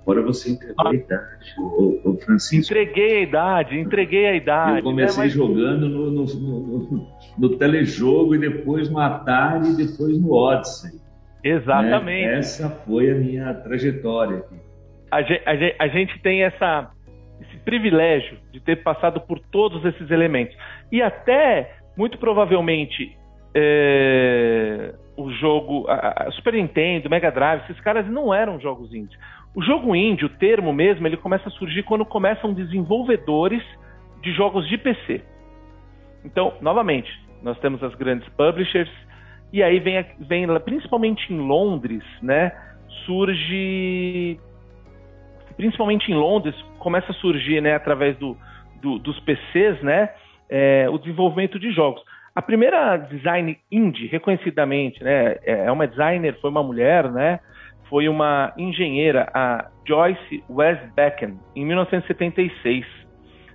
Agora 0.03 0.23
você 0.23 0.53
entregou 0.53 0.87
a 0.87 0.95
idade, 0.95 1.55
o, 1.59 2.01
o 2.05 2.17
Francisco. 2.19 2.73
Entreguei 2.73 3.17
a 3.17 3.21
idade, 3.23 3.79
entreguei 3.79 4.27
a 4.27 4.37
idade. 4.37 4.79
Eu 4.79 4.85
comecei 4.85 5.19
né? 5.19 5.25
Mas... 5.25 5.33
jogando 5.33 5.89
no, 5.89 6.11
no, 6.13 6.25
no, 6.25 7.09
no, 7.37 7.49
telejogo 7.57 8.37
e 8.37 8.39
depois 8.39 8.89
no 8.89 9.01
Atari 9.01 9.71
e 9.71 9.77
depois 9.77 10.17
no 10.17 10.33
Odyssey. 10.33 10.93
Exatamente. 11.43 12.27
Né? 12.27 12.39
Essa 12.39 12.71
foi 12.71 13.11
a 13.11 13.15
minha 13.17 13.53
trajetória 13.53 14.39
aqui. 14.39 14.66
A 15.11 15.23
gente, 15.23 15.43
a 15.47 15.57
gente, 15.57 15.77
a 15.79 15.89
gente 15.89 16.19
tem 16.21 16.43
essa, 16.43 16.91
esse 17.41 17.57
privilégio 17.59 18.39
de 18.53 18.61
ter 18.61 18.83
passado 18.83 19.21
por 19.21 19.39
todos 19.39 19.85
esses 19.85 20.11
elementos. 20.11 20.57
E 20.91 21.03
até, 21.03 21.77
muito 21.97 22.19
provavelmente, 22.19 23.17
é, 23.55 24.95
o 25.17 25.31
jogo, 25.31 25.87
a, 25.89 26.29
a 26.29 26.31
Super 26.33 26.55
Nintendo, 26.55 27.09
Mega 27.09 27.31
Drive, 27.31 27.63
esses 27.63 27.81
caras 27.81 28.07
não 28.09 28.35
eram 28.35 28.61
jogos 28.61 28.93
indies. 28.93 29.19
O 29.55 29.63
jogo 29.63 29.97
indie, 29.97 30.27
o 30.27 30.29
termo 30.29 30.73
mesmo, 30.73 31.07
ele 31.07 31.17
começa 31.17 31.49
a 31.49 31.53
surgir 31.53 31.83
quando 31.85 32.05
começam 32.05 32.53
desenvolvedores 32.53 33.63
de 34.23 34.33
jogos 34.33 34.69
de 34.69 34.77
PC. 34.77 35.23
Então, 36.25 36.55
novamente, 36.61 37.11
nós 37.43 37.59
temos 37.61 37.83
as 37.83 37.95
grandes 37.95 38.29
publishers 38.31 38.91
e 39.53 39.63
aí 39.63 39.79
vem, 39.79 40.05
vem 40.19 40.47
principalmente 40.61 41.33
em 41.33 41.39
Londres, 41.39 42.05
né? 42.21 42.53
Surge 43.07 44.39
principalmente 45.57 46.11
em 46.11 46.15
Londres 46.15 46.55
começa 46.79 47.13
a 47.13 47.15
surgir, 47.15 47.61
né? 47.61 47.75
Através 47.75 48.17
do, 48.19 48.37
do 48.81 48.99
dos 48.99 49.19
PCs, 49.21 49.83
né? 49.83 50.11
É, 50.49 50.89
o 50.91 50.99
desenvolvimento 50.99 51.59
de 51.59 51.73
jogos. 51.73 52.03
A 52.35 52.43
primeira 52.43 52.97
design 52.97 53.59
indie, 53.73 54.07
reconhecidamente, 54.07 55.03
né? 55.03 55.37
É, 55.45 55.67
é 55.67 55.73
uma 55.73 55.87
designer, 55.87 56.39
foi 56.41 56.51
uma 56.51 56.63
mulher, 56.63 57.11
né? 57.11 57.41
foi 57.89 58.09
uma 58.09 58.53
engenheira, 58.57 59.31
a 59.33 59.69
Joyce 59.87 60.43
Westbecken, 60.49 61.39
em 61.55 61.65
1976, 61.65 62.85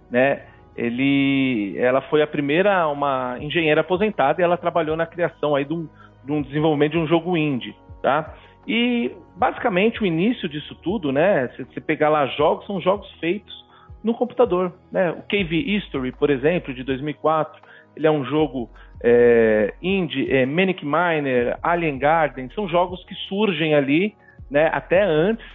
né? 0.09 0.43
Ele, 0.75 1.75
ela 1.77 2.01
foi 2.03 2.21
a 2.21 2.27
primeira 2.27 2.87
uma 2.87 3.37
engenheira 3.41 3.81
aposentada 3.81 4.41
e 4.41 4.43
ela 4.43 4.57
trabalhou 4.57 4.95
na 4.95 5.05
criação 5.05 5.53
aí 5.53 5.65
de 5.65 5.73
um, 5.73 5.87
de 6.23 6.31
um 6.31 6.41
desenvolvimento 6.41 6.93
de 6.93 6.97
um 6.97 7.07
jogo 7.07 7.35
indie, 7.35 7.75
tá? 8.01 8.33
E 8.67 9.11
basicamente 9.35 10.01
o 10.01 10.05
início 10.05 10.47
disso 10.47 10.75
tudo, 10.75 11.11
né? 11.11 11.47
Se 11.55 11.63
você 11.63 11.81
pegar 11.81 12.09
lá 12.09 12.25
jogos, 12.27 12.65
são 12.65 12.79
jogos 12.79 13.09
feitos 13.19 13.61
no 14.03 14.13
computador, 14.13 14.73
né? 14.91 15.11
O 15.11 15.23
Cave 15.23 15.75
History, 15.75 16.11
por 16.11 16.29
exemplo, 16.29 16.73
de 16.73 16.83
2004, 16.83 17.61
ele 17.95 18.07
é 18.07 18.11
um 18.11 18.23
jogo 18.23 18.69
é, 19.03 19.73
indie, 19.81 20.31
é, 20.31 20.45
Manic 20.45 20.85
Miner, 20.85 21.57
Alien 21.61 21.97
Garden, 21.97 22.49
são 22.53 22.67
jogos 22.67 23.03
que 23.05 23.15
surgem 23.27 23.73
ali, 23.73 24.15
né, 24.49 24.69
até 24.71 25.01
antes, 25.01 25.45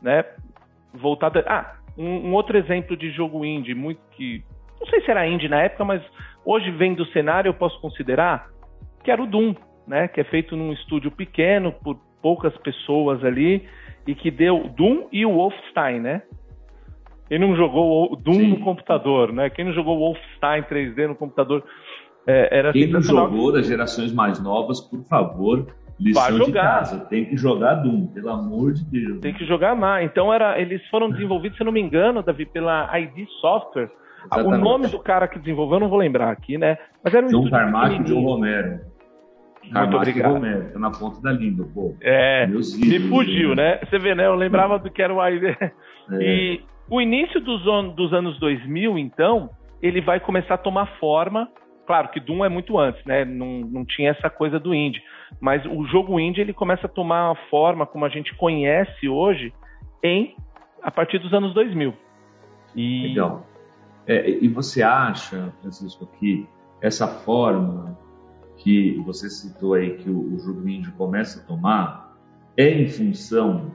né, 0.00 0.24
voltado... 0.92 1.42
Ah, 1.46 1.76
um, 1.96 2.28
um, 2.28 2.32
outro 2.32 2.56
exemplo 2.56 2.96
de 2.96 3.10
jogo 3.10 3.44
indie, 3.44 3.74
muito 3.74 4.00
que... 4.12 4.42
Não 4.80 4.86
sei 4.88 5.00
se 5.02 5.10
era 5.10 5.26
indie 5.26 5.48
na 5.48 5.62
época, 5.62 5.84
mas 5.84 6.02
hoje 6.44 6.70
vem 6.70 6.94
do 6.94 7.06
cenário, 7.06 7.48
eu 7.48 7.54
posso 7.54 7.80
considerar, 7.80 8.48
que 9.02 9.10
era 9.10 9.22
o 9.22 9.26
Doom, 9.26 9.54
né, 9.86 10.08
que 10.08 10.20
é 10.20 10.24
feito 10.24 10.56
num 10.56 10.72
estúdio 10.72 11.10
pequeno, 11.10 11.72
por 11.72 11.98
poucas 12.24 12.56
pessoas 12.56 13.22
ali, 13.22 13.68
e 14.06 14.14
que 14.14 14.30
deu 14.30 14.70
Doom 14.74 15.08
e 15.12 15.26
o 15.26 15.34
Wolfenstein, 15.34 16.00
né? 16.00 16.22
Quem 17.28 17.38
não 17.38 17.54
jogou 17.54 18.10
o 18.10 18.16
Doom 18.16 18.34
Sim. 18.34 18.48
no 18.48 18.60
computador, 18.60 19.30
né? 19.30 19.50
Quem 19.50 19.66
não 19.66 19.74
jogou 19.74 19.98
Wolfenstein 19.98 20.62
3D 20.62 21.06
no 21.06 21.14
computador 21.14 21.62
é, 22.26 22.60
era 22.60 22.72
Quem 22.72 22.86
não 22.86 23.02
jogou 23.02 23.52
das 23.52 23.66
gerações 23.66 24.10
mais 24.10 24.42
novas, 24.42 24.80
por 24.80 25.02
favor, 25.04 25.66
lição 26.00 26.38
de 26.38 26.52
casa. 26.52 27.00
Tem 27.00 27.26
que 27.26 27.36
jogar 27.36 27.74
Doom, 27.74 28.06
pelo 28.06 28.30
amor 28.30 28.72
de 28.72 28.84
Deus. 28.84 29.20
Tem 29.20 29.34
que 29.34 29.44
jogar 29.44 29.76
mais. 29.76 30.10
Então 30.10 30.32
era, 30.32 30.58
eles 30.58 30.82
foram 30.88 31.10
desenvolvidos, 31.10 31.58
se 31.58 31.64
não 31.64 31.72
me 31.72 31.80
engano, 31.80 32.22
Davi, 32.22 32.46
pela 32.46 32.90
ID 32.98 33.28
Software. 33.42 33.90
Exatamente. 34.24 34.54
O 34.54 34.64
nome 34.64 34.86
do 34.88 34.98
cara 34.98 35.28
que 35.28 35.38
desenvolveu, 35.38 35.76
eu 35.76 35.80
não 35.80 35.88
vou 35.90 35.98
lembrar 35.98 36.30
aqui, 36.30 36.56
né? 36.56 36.78
Mas 37.02 37.12
era 37.12 37.26
um 37.26 37.28
John 37.28 37.50
Carmack 37.50 37.96
e 37.96 38.04
John 38.04 38.22
Romero. 38.22 38.93
Muito 39.70 39.96
obrigado. 39.96 40.32
Romero, 40.34 40.72
tá 40.72 40.78
na 40.78 40.90
ponta 40.90 41.20
da 41.20 41.32
língua, 41.32 41.66
pô. 41.72 41.96
É, 42.00 42.46
me 42.46 43.08
fugiu, 43.08 43.54
né? 43.54 43.78
Você 43.78 43.98
vê, 43.98 44.14
né? 44.14 44.26
Eu 44.26 44.34
lembrava 44.34 44.78
do 44.78 44.90
que 44.90 45.02
era 45.02 45.14
o 45.14 45.26
ID. 45.26 45.56
É. 46.12 46.22
E 46.22 46.62
o 46.90 47.00
início 47.00 47.40
dos, 47.40 47.62
dos 47.94 48.12
anos 48.12 48.38
2000, 48.38 48.98
então, 48.98 49.48
ele 49.80 50.02
vai 50.02 50.20
começar 50.20 50.52
a 50.52 50.58
tomar 50.58 50.84
forma 50.98 51.48
Claro 51.86 52.08
que 52.08 52.20
Doom 52.20 52.44
é 52.44 52.48
muito 52.48 52.78
antes, 52.78 53.04
né? 53.04 53.24
Não, 53.24 53.60
não 53.60 53.84
tinha 53.84 54.10
essa 54.10 54.30
coisa 54.30 54.58
do 54.58 54.74
indie. 54.74 55.02
Mas 55.40 55.64
o 55.66 55.84
jogo 55.86 56.18
indie 56.18 56.40
ele 56.40 56.52
começa 56.52 56.86
a 56.86 56.88
tomar 56.88 57.32
a 57.32 57.34
forma 57.50 57.86
como 57.86 58.04
a 58.04 58.08
gente 58.08 58.34
conhece 58.36 59.08
hoje 59.08 59.52
em 60.02 60.34
a 60.82 60.90
partir 60.90 61.18
dos 61.18 61.32
anos 61.32 61.52
2000. 61.54 61.94
E... 62.74 63.08
Legal. 63.08 63.46
É, 64.06 64.28
e 64.28 64.48
você 64.48 64.82
acha, 64.82 65.52
Francisco, 65.60 66.06
que 66.18 66.46
essa 66.80 67.06
forma 67.06 67.98
que 68.56 69.00
você 69.04 69.28
citou 69.28 69.74
aí 69.74 69.96
que 69.96 70.08
o, 70.08 70.34
o 70.34 70.38
jogo 70.38 70.68
indie 70.68 70.90
começa 70.92 71.40
a 71.40 71.44
tomar 71.44 72.16
é 72.56 72.68
em 72.68 72.88
função 72.88 73.72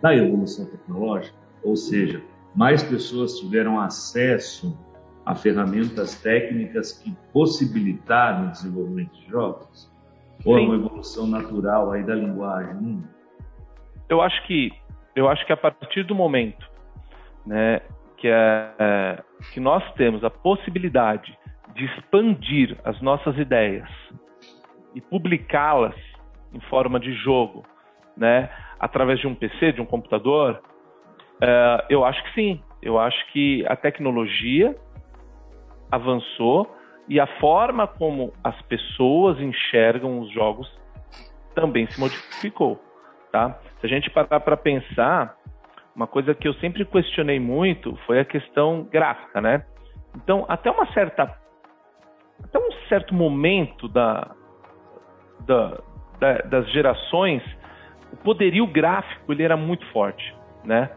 da 0.00 0.14
evolução 0.14 0.66
tecnológica? 0.66 1.36
Ou 1.62 1.76
seja, 1.76 2.22
mais 2.54 2.82
pessoas 2.82 3.38
tiveram 3.38 3.80
acesso 3.80 4.76
a 5.24 5.34
ferramentas 5.34 6.20
técnicas 6.20 6.92
que 6.92 7.14
possibilitaram 7.32 8.48
o 8.48 8.50
desenvolvimento 8.50 9.12
de 9.12 9.28
jogos? 9.28 9.90
Ou 10.44 10.58
é 10.58 10.60
uma 10.60 10.74
evolução 10.74 11.26
natural 11.26 11.92
aí 11.92 12.02
da 12.02 12.14
linguagem? 12.14 13.02
Eu 14.08 14.20
acho 14.20 14.44
que 14.46 14.72
eu 15.14 15.28
acho 15.28 15.46
que 15.46 15.52
a 15.52 15.56
partir 15.56 16.04
do 16.04 16.14
momento, 16.14 16.66
né, 17.46 17.80
que 18.16 18.26
é, 18.28 18.74
é 18.78 19.22
que 19.52 19.60
nós 19.60 19.84
temos 19.94 20.24
a 20.24 20.30
possibilidade 20.30 21.36
de 21.74 21.84
expandir 21.84 22.78
as 22.84 23.00
nossas 23.00 23.36
ideias 23.38 23.88
e 24.94 25.00
publicá-las 25.00 25.94
em 26.52 26.60
forma 26.60 27.00
de 27.00 27.12
jogo, 27.14 27.64
né, 28.16 28.50
através 28.78 29.18
de 29.20 29.26
um 29.26 29.34
PC, 29.34 29.72
de 29.72 29.80
um 29.80 29.86
computador, 29.86 30.60
é, 31.40 31.86
eu 31.88 32.04
acho 32.04 32.22
que 32.24 32.34
sim. 32.34 32.62
Eu 32.82 32.98
acho 32.98 33.32
que 33.32 33.64
a 33.68 33.76
tecnologia 33.76 34.76
avançou 35.90 36.68
e 37.08 37.20
a 37.20 37.26
forma 37.38 37.86
como 37.86 38.32
as 38.42 38.60
pessoas 38.62 39.40
enxergam 39.40 40.20
os 40.20 40.32
jogos 40.32 40.68
também 41.54 41.86
se 41.88 42.00
modificou, 42.00 42.82
tá? 43.30 43.58
Se 43.80 43.86
a 43.86 43.88
gente 43.88 44.10
parar 44.10 44.40
para 44.40 44.56
pensar, 44.56 45.36
uma 45.94 46.06
coisa 46.06 46.34
que 46.34 46.48
eu 46.48 46.54
sempre 46.54 46.84
questionei 46.84 47.38
muito 47.38 47.96
foi 48.06 48.20
a 48.20 48.24
questão 48.24 48.88
gráfica, 48.90 49.40
né? 49.40 49.64
Então, 50.16 50.44
até 50.48 50.70
uma 50.70 50.86
certa 50.92 51.26
certo 52.92 53.14
momento 53.14 53.88
da, 53.88 54.32
da, 55.46 55.80
da 56.20 56.32
das 56.42 56.70
gerações, 56.70 57.42
o 58.12 58.16
poderio 58.16 58.66
gráfico 58.66 59.32
ele 59.32 59.42
era 59.42 59.56
muito 59.56 59.86
forte, 59.92 60.34
né? 60.62 60.90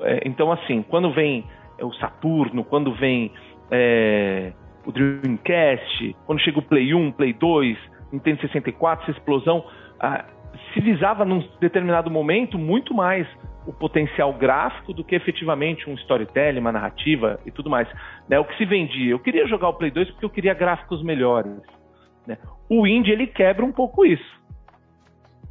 É, 0.00 0.22
então, 0.26 0.50
assim, 0.50 0.82
quando 0.82 1.12
vem 1.12 1.44
o 1.80 1.92
Saturno, 1.94 2.64
quando 2.64 2.94
vem 2.94 3.30
é, 3.70 4.52
o 4.86 4.90
Dreamcast, 4.90 6.16
quando 6.24 6.40
chega 6.40 6.58
o 6.58 6.62
Play 6.62 6.94
1, 6.94 7.12
Play 7.12 7.34
2, 7.34 7.78
Nintendo 8.10 8.40
64, 8.40 9.02
essa 9.02 9.18
explosão, 9.18 9.64
ah, 10.00 10.24
se 10.72 10.80
visava 10.80 11.26
num 11.26 11.46
determinado 11.60 12.10
momento 12.10 12.58
muito 12.58 12.94
mais 12.94 13.26
o 13.66 13.72
potencial 13.72 14.32
gráfico 14.32 14.92
do 14.92 15.04
que 15.04 15.14
efetivamente 15.14 15.88
um 15.88 15.94
storytelling, 15.94 16.60
uma 16.60 16.72
narrativa 16.72 17.38
e 17.46 17.50
tudo 17.50 17.70
mais. 17.70 17.88
Né? 18.28 18.38
O 18.38 18.44
que 18.44 18.56
se 18.56 18.64
vendia, 18.64 19.10
eu 19.10 19.18
queria 19.18 19.46
jogar 19.46 19.68
o 19.68 19.74
Play 19.74 19.90
2 19.90 20.10
porque 20.10 20.24
eu 20.24 20.30
queria 20.30 20.54
gráficos 20.54 21.02
melhores. 21.02 21.52
Né? 22.26 22.38
O 22.68 22.86
indie 22.86 23.12
ele 23.12 23.26
quebra 23.26 23.64
um 23.64 23.72
pouco 23.72 24.04
isso. 24.04 24.42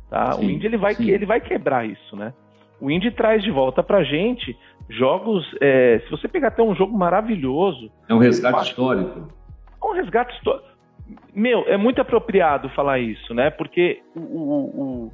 Tá? 0.10 0.34
Sim, 0.34 0.46
o 0.46 0.50
indie 0.50 0.68
ele 0.68 0.78
vai, 0.78 0.96
ele 1.00 1.26
vai 1.26 1.40
quebrar 1.40 1.86
isso, 1.86 2.16
né? 2.16 2.34
O 2.82 2.90
indie 2.92 3.12
traz 3.12 3.44
de 3.44 3.52
volta 3.52 3.82
pra 3.84 4.04
gente 4.04 4.58
Jogos, 4.92 5.46
é, 5.62 6.00
se 6.00 6.12
você 6.12 6.28
pegar 6.28 6.50
até 6.50 6.62
um 6.62 6.76
jogo 6.76 6.98
maravilhoso. 6.98 7.90
É 8.10 8.14
um 8.14 8.18
resgate 8.18 8.70
histórico. 8.70 9.32
É 9.82 9.86
um 9.86 9.94
resgate 9.94 10.36
histórico. 10.36 10.68
Meu, 11.34 11.64
é 11.68 11.78
muito 11.78 12.02
apropriado 12.02 12.70
falar 12.70 13.00
isso, 13.00 13.34
né? 13.34 13.50
Porque 13.50 14.02
o, 14.16 14.20
o, 14.20 15.06
o... 15.06 15.12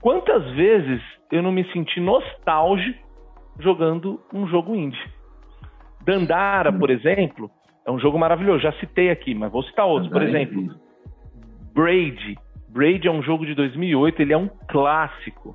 quantas 0.00 0.44
vezes 0.52 1.02
eu 1.34 1.42
não 1.42 1.50
me 1.50 1.64
senti 1.72 1.98
nostálgico 2.00 2.98
jogando 3.58 4.20
um 4.32 4.46
jogo 4.46 4.74
indie? 4.74 4.96
Dandara, 6.04 6.72
por 6.72 6.90
exemplo, 6.90 7.50
é 7.84 7.90
um 7.90 7.98
jogo 7.98 8.18
maravilhoso. 8.18 8.62
Já 8.62 8.72
citei 8.74 9.10
aqui, 9.10 9.34
mas 9.34 9.50
vou 9.50 9.62
citar 9.64 9.84
outros. 9.86 10.12
Por 10.12 10.22
exemplo, 10.22 10.74
Braid. 11.74 12.36
Braid 12.68 13.06
é 13.06 13.10
um 13.10 13.22
jogo 13.22 13.44
de 13.44 13.54
2008, 13.54 14.22
ele 14.22 14.32
é 14.32 14.38
um 14.38 14.48
clássico. 14.68 15.54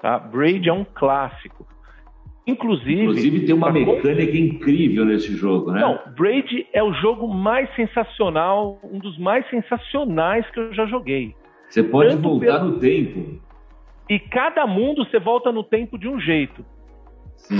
Tá? 0.00 0.18
Braid 0.18 0.68
é 0.68 0.72
um 0.72 0.84
clássico. 0.84 1.66
Inclusive, 2.46 3.02
Inclusive 3.02 3.46
tem 3.46 3.54
uma 3.54 3.72
mecânica 3.72 4.36
incrível 4.36 5.04
nesse 5.04 5.34
jogo, 5.34 5.70
né? 5.70 5.80
Não, 5.80 5.98
Braid 6.14 6.66
é 6.72 6.82
o 6.82 6.92
jogo 6.94 7.26
mais 7.26 7.74
sensacional, 7.74 8.78
um 8.84 8.98
dos 8.98 9.18
mais 9.18 9.48
sensacionais 9.48 10.48
que 10.50 10.60
eu 10.60 10.74
já 10.74 10.86
joguei. 10.86 11.34
Você 11.68 11.82
pode 11.82 12.10
Tanto 12.10 12.22
voltar 12.22 12.60
pelo... 12.60 12.72
no 12.72 12.78
tempo. 12.78 13.40
E 14.08 14.18
cada 14.18 14.66
mundo 14.66 15.04
você 15.04 15.18
volta 15.18 15.50
no 15.50 15.62
tempo 15.62 15.98
de 15.98 16.08
um 16.08 16.20
jeito. 16.20 16.64
Sim. 17.36 17.56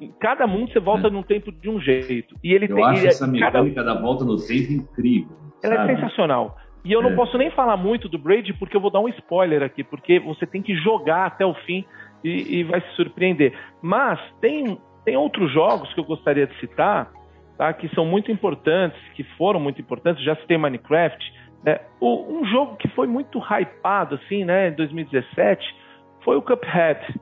Em 0.00 0.12
cada 0.20 0.46
mundo 0.46 0.72
você 0.72 0.80
volta 0.80 1.08
é. 1.08 1.10
no 1.10 1.22
tempo 1.22 1.52
de 1.52 1.68
um 1.68 1.80
jeito. 1.80 2.34
E 2.42 2.52
ele 2.52 2.66
Eu 2.70 2.76
tem, 2.76 2.84
acho 2.84 3.00
ele, 3.00 3.08
essa 3.08 3.26
mecânica 3.26 3.82
cada... 3.82 3.94
da 3.94 4.00
volta 4.00 4.24
no 4.24 4.36
tempo 4.36 4.72
incrível. 4.72 5.36
Ela 5.62 5.74
é 5.74 5.76
sabe? 5.78 5.92
é 5.92 5.96
sensacional. 5.96 6.56
E 6.84 6.92
eu 6.92 7.02
não 7.02 7.10
é. 7.10 7.14
posso 7.14 7.36
nem 7.36 7.50
falar 7.50 7.76
muito 7.76 8.08
do 8.08 8.18
Brady 8.18 8.52
porque 8.52 8.76
eu 8.76 8.80
vou 8.80 8.90
dar 8.90 9.00
um 9.00 9.08
spoiler 9.08 9.62
aqui, 9.62 9.82
porque 9.82 10.20
você 10.20 10.46
tem 10.46 10.62
que 10.62 10.74
jogar 10.76 11.26
até 11.26 11.44
o 11.44 11.54
fim 11.54 11.84
e, 12.22 12.58
e 12.58 12.64
vai 12.64 12.80
se 12.80 12.88
surpreender. 12.94 13.52
Mas 13.82 14.20
tem, 14.40 14.78
tem 15.04 15.16
outros 15.16 15.52
jogos 15.52 15.92
que 15.92 16.00
eu 16.00 16.04
gostaria 16.04 16.46
de 16.46 16.58
citar, 16.60 17.10
tá, 17.58 17.72
que 17.72 17.92
são 17.94 18.06
muito 18.06 18.30
importantes, 18.30 19.00
que 19.14 19.24
foram 19.36 19.58
muito 19.58 19.80
importantes. 19.80 20.22
Já 20.24 20.36
citei 20.36 20.56
Minecraft. 20.56 21.34
Né? 21.66 21.80
O, 22.00 22.38
um 22.38 22.44
jogo 22.46 22.76
que 22.76 22.86
foi 22.88 23.08
muito 23.08 23.40
hypado 23.40 24.14
assim, 24.14 24.44
né, 24.44 24.68
em 24.68 24.74
2017 24.74 25.74
foi 26.22 26.36
o 26.36 26.42
Cuphead. 26.42 27.20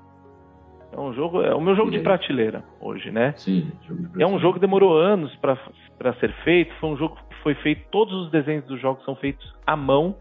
É 0.92 1.00
um 1.00 1.12
jogo, 1.12 1.42
é 1.42 1.54
o 1.54 1.60
meu 1.60 1.74
jogo 1.74 1.90
de 1.90 1.98
prateleira 1.98 2.62
hoje, 2.80 3.10
né? 3.10 3.32
Sim. 3.36 3.72
é 4.16 4.26
um 4.26 4.38
jogo 4.38 4.54
que 4.54 4.60
demorou 4.60 4.96
anos 4.96 5.34
para 5.36 6.12
ser 6.20 6.32
feito. 6.44 6.72
Foi 6.78 6.90
um 6.90 6.96
jogo 6.96 7.16
que 7.16 7.42
foi 7.42 7.54
feito, 7.56 7.82
todos 7.90 8.14
os 8.14 8.30
desenhos 8.30 8.64
dos 8.66 8.80
jogos 8.80 9.04
são 9.04 9.16
feitos 9.16 9.44
à 9.66 9.74
mão. 9.74 10.14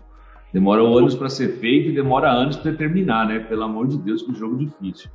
Demora 0.52 0.82
anos 0.82 1.16
para 1.16 1.30
ser 1.30 1.60
feito 1.60 1.90
e 1.90 1.92
demora 1.92 2.30
anos 2.30 2.58
para 2.58 2.74
terminar, 2.74 3.28
né? 3.28 3.40
Pelo 3.40 3.64
amor 3.64 3.88
de 3.88 3.98
Deus, 3.98 4.24
que 4.24 4.34
jogo 4.34 4.58
difícil. 4.58 5.12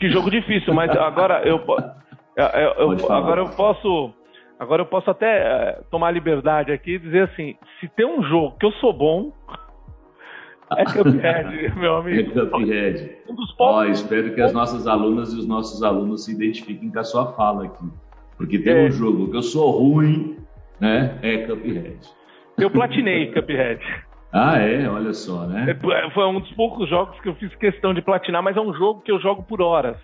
Que 0.00 0.10
jogo 0.10 0.28
difícil, 0.28 0.74
mas 0.74 0.90
agora 0.90 1.42
eu, 1.46 1.58
eu, 2.36 2.96
eu 2.98 3.12
agora 3.12 3.42
eu 3.42 3.48
posso 3.50 4.12
agora 4.58 4.82
eu 4.82 4.86
posso 4.86 5.10
até 5.10 5.26
eh, 5.26 5.80
tomar 5.90 6.10
liberdade 6.10 6.72
aqui 6.72 6.94
e 6.94 6.98
dizer 6.98 7.30
assim, 7.30 7.56
se 7.80 7.88
tem 7.88 8.06
um 8.06 8.22
jogo 8.22 8.56
que 8.58 8.66
eu 8.66 8.72
sou 8.72 8.92
bom, 8.92 9.32
é 10.76 10.84
Cuphead, 10.92 11.78
meu 11.78 11.96
amigo. 11.96 12.40
É 12.40 12.46
Cuphead. 12.46 13.16
Um 13.28 13.34
dos 13.34 13.54
Ó, 13.58 13.84
espero 13.84 14.34
que 14.34 14.40
as 14.40 14.52
nossas 14.52 14.86
alunas 14.86 15.32
e 15.32 15.38
os 15.38 15.46
nossos 15.46 15.82
alunos 15.82 16.24
se 16.24 16.34
identifiquem 16.34 16.90
com 16.90 16.98
a 16.98 17.04
sua 17.04 17.32
fala 17.34 17.66
aqui. 17.66 17.86
Porque 18.36 18.58
tem 18.58 18.72
é. 18.72 18.86
um 18.86 18.90
jogo 18.90 19.30
que 19.30 19.36
eu 19.36 19.42
sou 19.42 19.70
ruim, 19.70 20.38
né? 20.80 21.18
É 21.22 21.38
Cuphead. 21.46 21.98
Eu 22.58 22.70
platinei 22.70 23.32
Cuphead. 23.32 23.80
Ah, 24.32 24.58
é? 24.58 24.88
Olha 24.88 25.12
só, 25.12 25.46
né? 25.46 25.70
É, 25.70 26.10
foi 26.10 26.26
um 26.26 26.40
dos 26.40 26.52
poucos 26.52 26.88
jogos 26.88 27.18
que 27.20 27.28
eu 27.28 27.34
fiz 27.36 27.54
questão 27.56 27.94
de 27.94 28.02
platinar, 28.02 28.42
mas 28.42 28.56
é 28.56 28.60
um 28.60 28.74
jogo 28.74 29.00
que 29.02 29.10
eu 29.10 29.20
jogo 29.20 29.42
por 29.42 29.62
horas. 29.62 29.96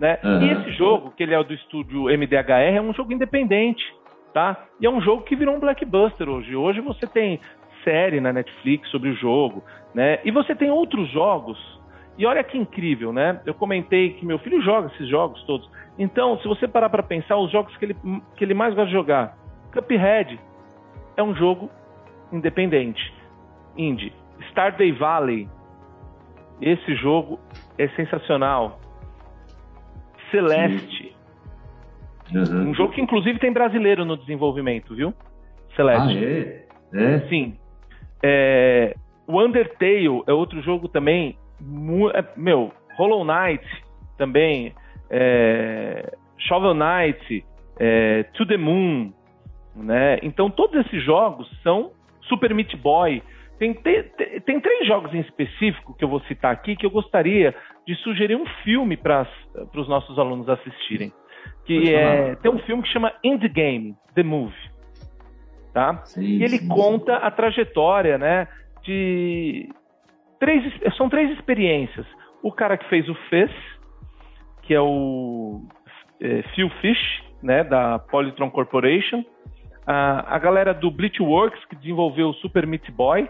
Né? 0.00 0.18
Uhum. 0.24 0.42
E 0.42 0.50
esse 0.50 0.72
jogo, 0.72 1.12
que 1.14 1.22
ele 1.22 1.34
é 1.34 1.44
do 1.44 1.52
estúdio 1.52 2.04
MDHR, 2.04 2.74
é 2.74 2.80
um 2.80 2.94
jogo 2.94 3.12
independente, 3.12 3.84
tá? 4.32 4.64
E 4.80 4.86
é 4.86 4.90
um 4.90 5.00
jogo 5.02 5.24
que 5.24 5.36
virou 5.36 5.54
um 5.54 5.60
blockbuster 5.60 6.26
hoje. 6.26 6.56
Hoje 6.56 6.80
você 6.80 7.06
tem 7.06 7.38
série 7.84 8.18
na 8.18 8.32
Netflix 8.32 8.88
sobre 8.88 9.10
o 9.10 9.14
jogo, 9.14 9.62
né? 9.94 10.18
E 10.24 10.30
você 10.30 10.54
tem 10.54 10.70
outros 10.70 11.10
jogos. 11.10 11.58
E 12.16 12.24
olha 12.24 12.42
que 12.42 12.56
incrível, 12.56 13.12
né? 13.12 13.40
Eu 13.44 13.52
comentei 13.52 14.14
que 14.14 14.24
meu 14.24 14.38
filho 14.38 14.62
joga 14.62 14.90
esses 14.94 15.08
jogos 15.08 15.42
todos. 15.44 15.70
Então, 15.98 16.38
se 16.38 16.48
você 16.48 16.66
parar 16.66 16.88
para 16.88 17.02
pensar, 17.02 17.36
os 17.36 17.52
jogos 17.52 17.76
que 17.76 17.84
ele, 17.84 17.96
que 18.36 18.44
ele 18.44 18.54
mais 18.54 18.74
gosta 18.74 18.86
de 18.86 18.92
jogar, 18.92 19.36
Cuphead 19.70 20.40
é 21.16 21.22
um 21.22 21.34
jogo 21.34 21.70
independente, 22.32 23.12
indie. 23.76 24.12
Stardew 24.50 24.96
Valley, 24.96 25.46
esse 26.60 26.94
jogo 26.94 27.38
é 27.76 27.86
sensacional. 27.88 28.80
Celeste, 30.30 31.16
uhum. 32.32 32.70
um 32.70 32.74
jogo 32.74 32.92
que 32.92 33.00
inclusive 33.00 33.38
tem 33.38 33.52
brasileiro 33.52 34.04
no 34.04 34.16
desenvolvimento, 34.16 34.94
viu? 34.94 35.14
Celeste. 35.76 36.18
Ah, 36.92 36.98
é? 36.98 37.14
é? 37.14 37.20
Sim. 37.28 37.56
É, 38.22 38.94
o 39.26 39.40
Undertale 39.40 40.22
é 40.26 40.32
outro 40.32 40.60
jogo 40.62 40.88
também. 40.88 41.36
É, 42.14 42.24
meu, 42.36 42.72
Hollow 42.96 43.24
Knight 43.24 43.64
também. 44.16 44.74
É, 45.08 46.12
Shovel 46.38 46.74
Knight, 46.74 47.44
é, 47.78 48.22
To 48.34 48.46
the 48.46 48.56
Moon, 48.56 49.12
né? 49.76 50.18
Então 50.22 50.50
todos 50.50 50.86
esses 50.86 51.04
jogos 51.04 51.48
são 51.62 51.92
Super 52.22 52.54
Meat 52.54 52.76
Boy. 52.76 53.22
Tem, 53.58 53.74
tem, 53.74 54.04
tem, 54.46 54.60
três 54.60 54.86
jogos 54.86 55.12
em 55.12 55.20
específico 55.20 55.94
que 55.94 56.02
eu 56.02 56.08
vou 56.08 56.20
citar 56.22 56.50
aqui 56.50 56.74
que 56.74 56.86
eu 56.86 56.90
gostaria 56.90 57.54
de 57.90 57.96
sugerir 58.02 58.36
um 58.36 58.46
filme 58.62 58.96
para 58.96 59.26
os 59.74 59.88
nossos 59.88 60.16
alunos 60.16 60.48
assistirem. 60.48 61.12
Que 61.64 61.92
é, 61.92 62.36
tem 62.36 62.48
um 62.48 62.60
filme 62.60 62.82
que 62.84 62.88
chama 62.88 63.12
Indie 63.24 63.48
Game, 63.48 63.96
The 64.14 64.22
Movie. 64.22 64.70
Tá? 65.72 66.00
Sim, 66.04 66.22
e 66.22 66.44
ele 66.44 66.58
sim, 66.58 66.68
conta 66.68 67.16
a 67.16 67.30
trajetória 67.32 68.16
né, 68.16 68.46
de. 68.82 69.68
Três, 70.38 70.72
são 70.96 71.08
três 71.08 71.30
experiências. 71.32 72.06
O 72.42 72.52
cara 72.52 72.78
que 72.78 72.88
fez 72.88 73.08
o 73.08 73.14
Fez, 73.28 73.50
que 74.62 74.72
é 74.72 74.80
o 74.80 75.62
é, 76.20 76.42
Phil 76.54 76.70
Fish, 76.80 77.22
né, 77.42 77.64
da 77.64 77.98
Polytron 77.98 78.50
Corporation 78.50 79.24
a, 79.84 80.36
a 80.36 80.38
galera 80.38 80.72
do 80.72 80.90
Bleachworks, 80.90 81.64
que 81.64 81.74
desenvolveu 81.74 82.28
o 82.28 82.34
Super 82.34 82.64
Meat 82.66 82.88
Boy, 82.92 83.28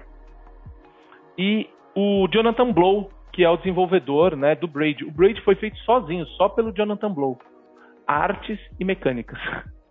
e 1.38 1.66
o 1.94 2.28
Jonathan 2.28 2.70
Blow, 2.70 3.10
que 3.40 3.44
é 3.44 3.48
o 3.48 3.56
desenvolvedor 3.56 4.36
né, 4.36 4.54
do 4.54 4.68
Braid. 4.68 5.02
O 5.02 5.10
Braid 5.10 5.40
foi 5.40 5.54
feito 5.54 5.78
sozinho, 5.78 6.26
só 6.36 6.46
pelo 6.46 6.74
Jonathan 6.76 7.10
Blow. 7.10 7.38
Artes 8.06 8.58
e 8.78 8.84
mecânicas. 8.84 9.38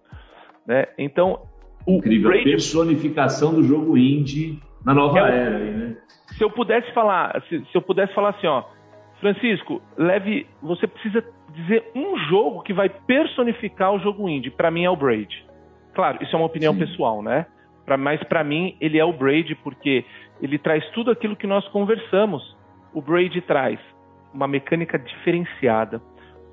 né? 0.67 0.85
Então, 0.99 1.47
o, 1.83 1.95
Incrível, 1.95 2.29
Braid... 2.29 2.43
personificação 2.43 3.55
do 3.55 3.63
jogo 3.63 3.97
indie 3.97 4.61
na 4.85 4.93
nova 4.93 5.17
é, 5.17 5.31
era. 5.31 5.59
Né? 5.59 5.97
Se 6.37 6.43
eu 6.43 6.51
pudesse 6.51 6.93
falar, 6.93 7.41
se, 7.49 7.59
se 7.59 7.75
eu 7.75 7.81
pudesse 7.81 8.13
falar 8.13 8.29
assim, 8.29 8.45
ó, 8.45 8.65
Francisco, 9.19 9.81
leve, 9.97 10.45
você 10.61 10.85
precisa 10.85 11.25
dizer 11.55 11.89
um 11.95 12.19
jogo 12.29 12.61
que 12.61 12.71
vai 12.71 12.87
personificar 12.87 13.95
o 13.95 13.99
jogo 13.99 14.29
indie. 14.29 14.51
Para 14.51 14.69
mim 14.69 14.83
é 14.83 14.91
o 14.91 14.95
Braid. 14.95 15.43
Claro, 15.95 16.19
isso 16.21 16.35
é 16.35 16.37
uma 16.37 16.45
opinião 16.45 16.73
Sim. 16.73 16.81
pessoal, 16.81 17.23
né? 17.23 17.47
Pra, 17.83 17.97
mas 17.97 18.23
para 18.25 18.43
mim 18.43 18.77
ele 18.79 18.99
é 18.99 19.03
o 19.03 19.11
Braid 19.11 19.55
porque 19.63 20.05
ele 20.39 20.59
traz 20.59 20.87
tudo 20.91 21.09
aquilo 21.09 21.35
que 21.35 21.47
nós 21.47 21.67
conversamos. 21.69 22.58
O 22.93 23.01
Braid 23.01 23.41
traz 23.41 23.79
uma 24.33 24.47
mecânica 24.47 24.97
diferenciada. 24.97 26.01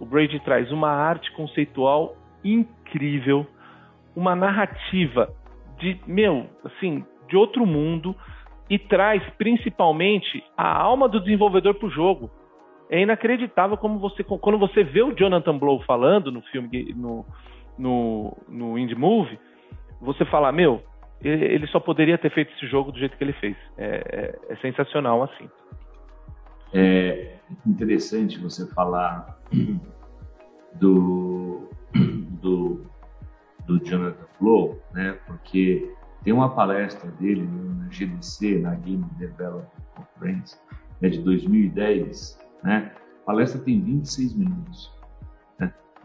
O 0.01 0.05
Braid 0.05 0.38
traz 0.40 0.70
uma 0.70 0.90
arte 0.90 1.33
conceitual 1.33 2.16
incrível, 2.44 3.46
uma 4.14 4.35
narrativa 4.35 5.33
de, 5.79 5.99
meu, 6.07 6.46
assim, 6.64 7.05
de 7.29 7.37
outro 7.37 7.66
mundo 7.66 8.14
e 8.68 8.79
traz 8.79 9.22
principalmente 9.38 10.42
a 10.57 10.77
alma 10.81 11.09
do 11.09 11.20
desenvolvedor 11.20 11.75
para 11.75 11.87
o 11.87 11.90
jogo. 11.90 12.31
É 12.88 13.01
inacreditável 13.01 13.77
como 13.77 13.99
você, 13.99 14.22
quando 14.22 14.59
você 14.59 14.85
vê 14.85 15.03
o 15.03 15.12
Jonathan 15.12 15.59
Blow 15.59 15.81
falando 15.83 16.31
no 16.31 16.40
filme, 16.42 16.94
no, 16.94 17.25
no, 17.79 18.37
no 18.49 18.79
Indie 18.79 18.94
Movie, 18.94 19.38
você 20.01 20.25
fala, 20.27 20.53
meu, 20.53 20.83
ele 21.22 21.66
só 21.68 21.81
poderia 21.81 22.18
ter 22.18 22.31
feito 22.31 22.53
esse 22.53 22.66
jogo 22.66 22.92
do 22.92 22.99
jeito 22.99 23.16
que 23.16 23.25
ele 23.25 23.33
fez. 23.35 23.57
É, 23.77 24.37
é, 24.49 24.53
é 24.53 24.57
sensacional 24.57 25.22
assim. 25.22 25.49
É 26.72 27.38
interessante 27.66 28.38
você 28.38 28.66
falar 28.66 29.38
do, 30.74 31.68
do, 32.40 32.81
do 33.66 33.85
Jonathan 33.85 34.26
Blow, 34.40 34.81
né? 34.92 35.18
Porque 35.26 35.92
tem 36.22 36.33
uma 36.33 36.50
palestra 36.50 37.11
dele 37.12 37.48
na 37.79 37.88
GDC, 37.88 38.59
na 38.59 38.74
Game 38.74 39.05
Development 39.18 39.66
Conference, 39.94 40.57
é 41.02 41.09
de 41.09 41.20
2010, 41.22 42.38
né? 42.62 42.92
A 43.22 43.26
palestra 43.26 43.61
tem 43.61 43.81
26 43.81 44.35
minutos. 44.35 44.96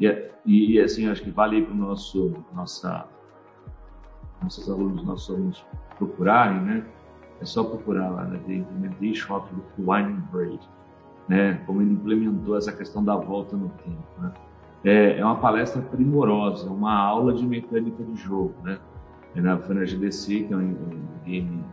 E, 0.02 0.74
e 0.74 0.80
assim, 0.80 1.08
acho 1.08 1.22
que 1.22 1.30
vale 1.30 1.62
para 1.62 1.74
o 1.74 1.78
nosso, 1.78 2.34
nossa, 2.54 3.08
nossos 4.42 4.68
alunos, 4.68 5.04
nossos 5.04 5.36
alunos 5.36 5.66
procurarem, 5.98 6.60
né? 6.62 6.86
É 7.42 7.46
só 7.46 7.64
procurar 7.64 8.10
lá, 8.10 8.26
né? 8.26 8.40
The 8.46 8.54
Implementation 8.54 9.36
of 9.36 9.48
Wine 9.80 10.14
and 10.14 10.24
Braid, 10.32 10.60
né? 11.28 11.56
Como 11.66 11.82
ele 11.82 11.94
implementou 11.94 12.58
essa 12.58 12.72
questão 12.72 13.04
da 13.04 13.16
volta 13.16 13.58
no 13.58 13.70
tempo, 13.70 14.04
né? 14.20 14.32
É, 14.84 15.20
é 15.20 15.26
uma 15.26 15.38
palestra 15.38 15.82
primorosa, 15.82 16.70
uma 16.70 16.94
aula 16.94 17.34
de 17.34 17.46
mecânica 17.46 18.04
de 18.04 18.16
jogo, 18.16 18.54
né? 18.64 18.80
É 19.36 19.42
na, 19.42 19.56
na 19.56 19.86
GDC, 19.86 20.44
que 20.44 20.54
é 20.54 20.58
um 20.58 20.76
game 21.26 21.64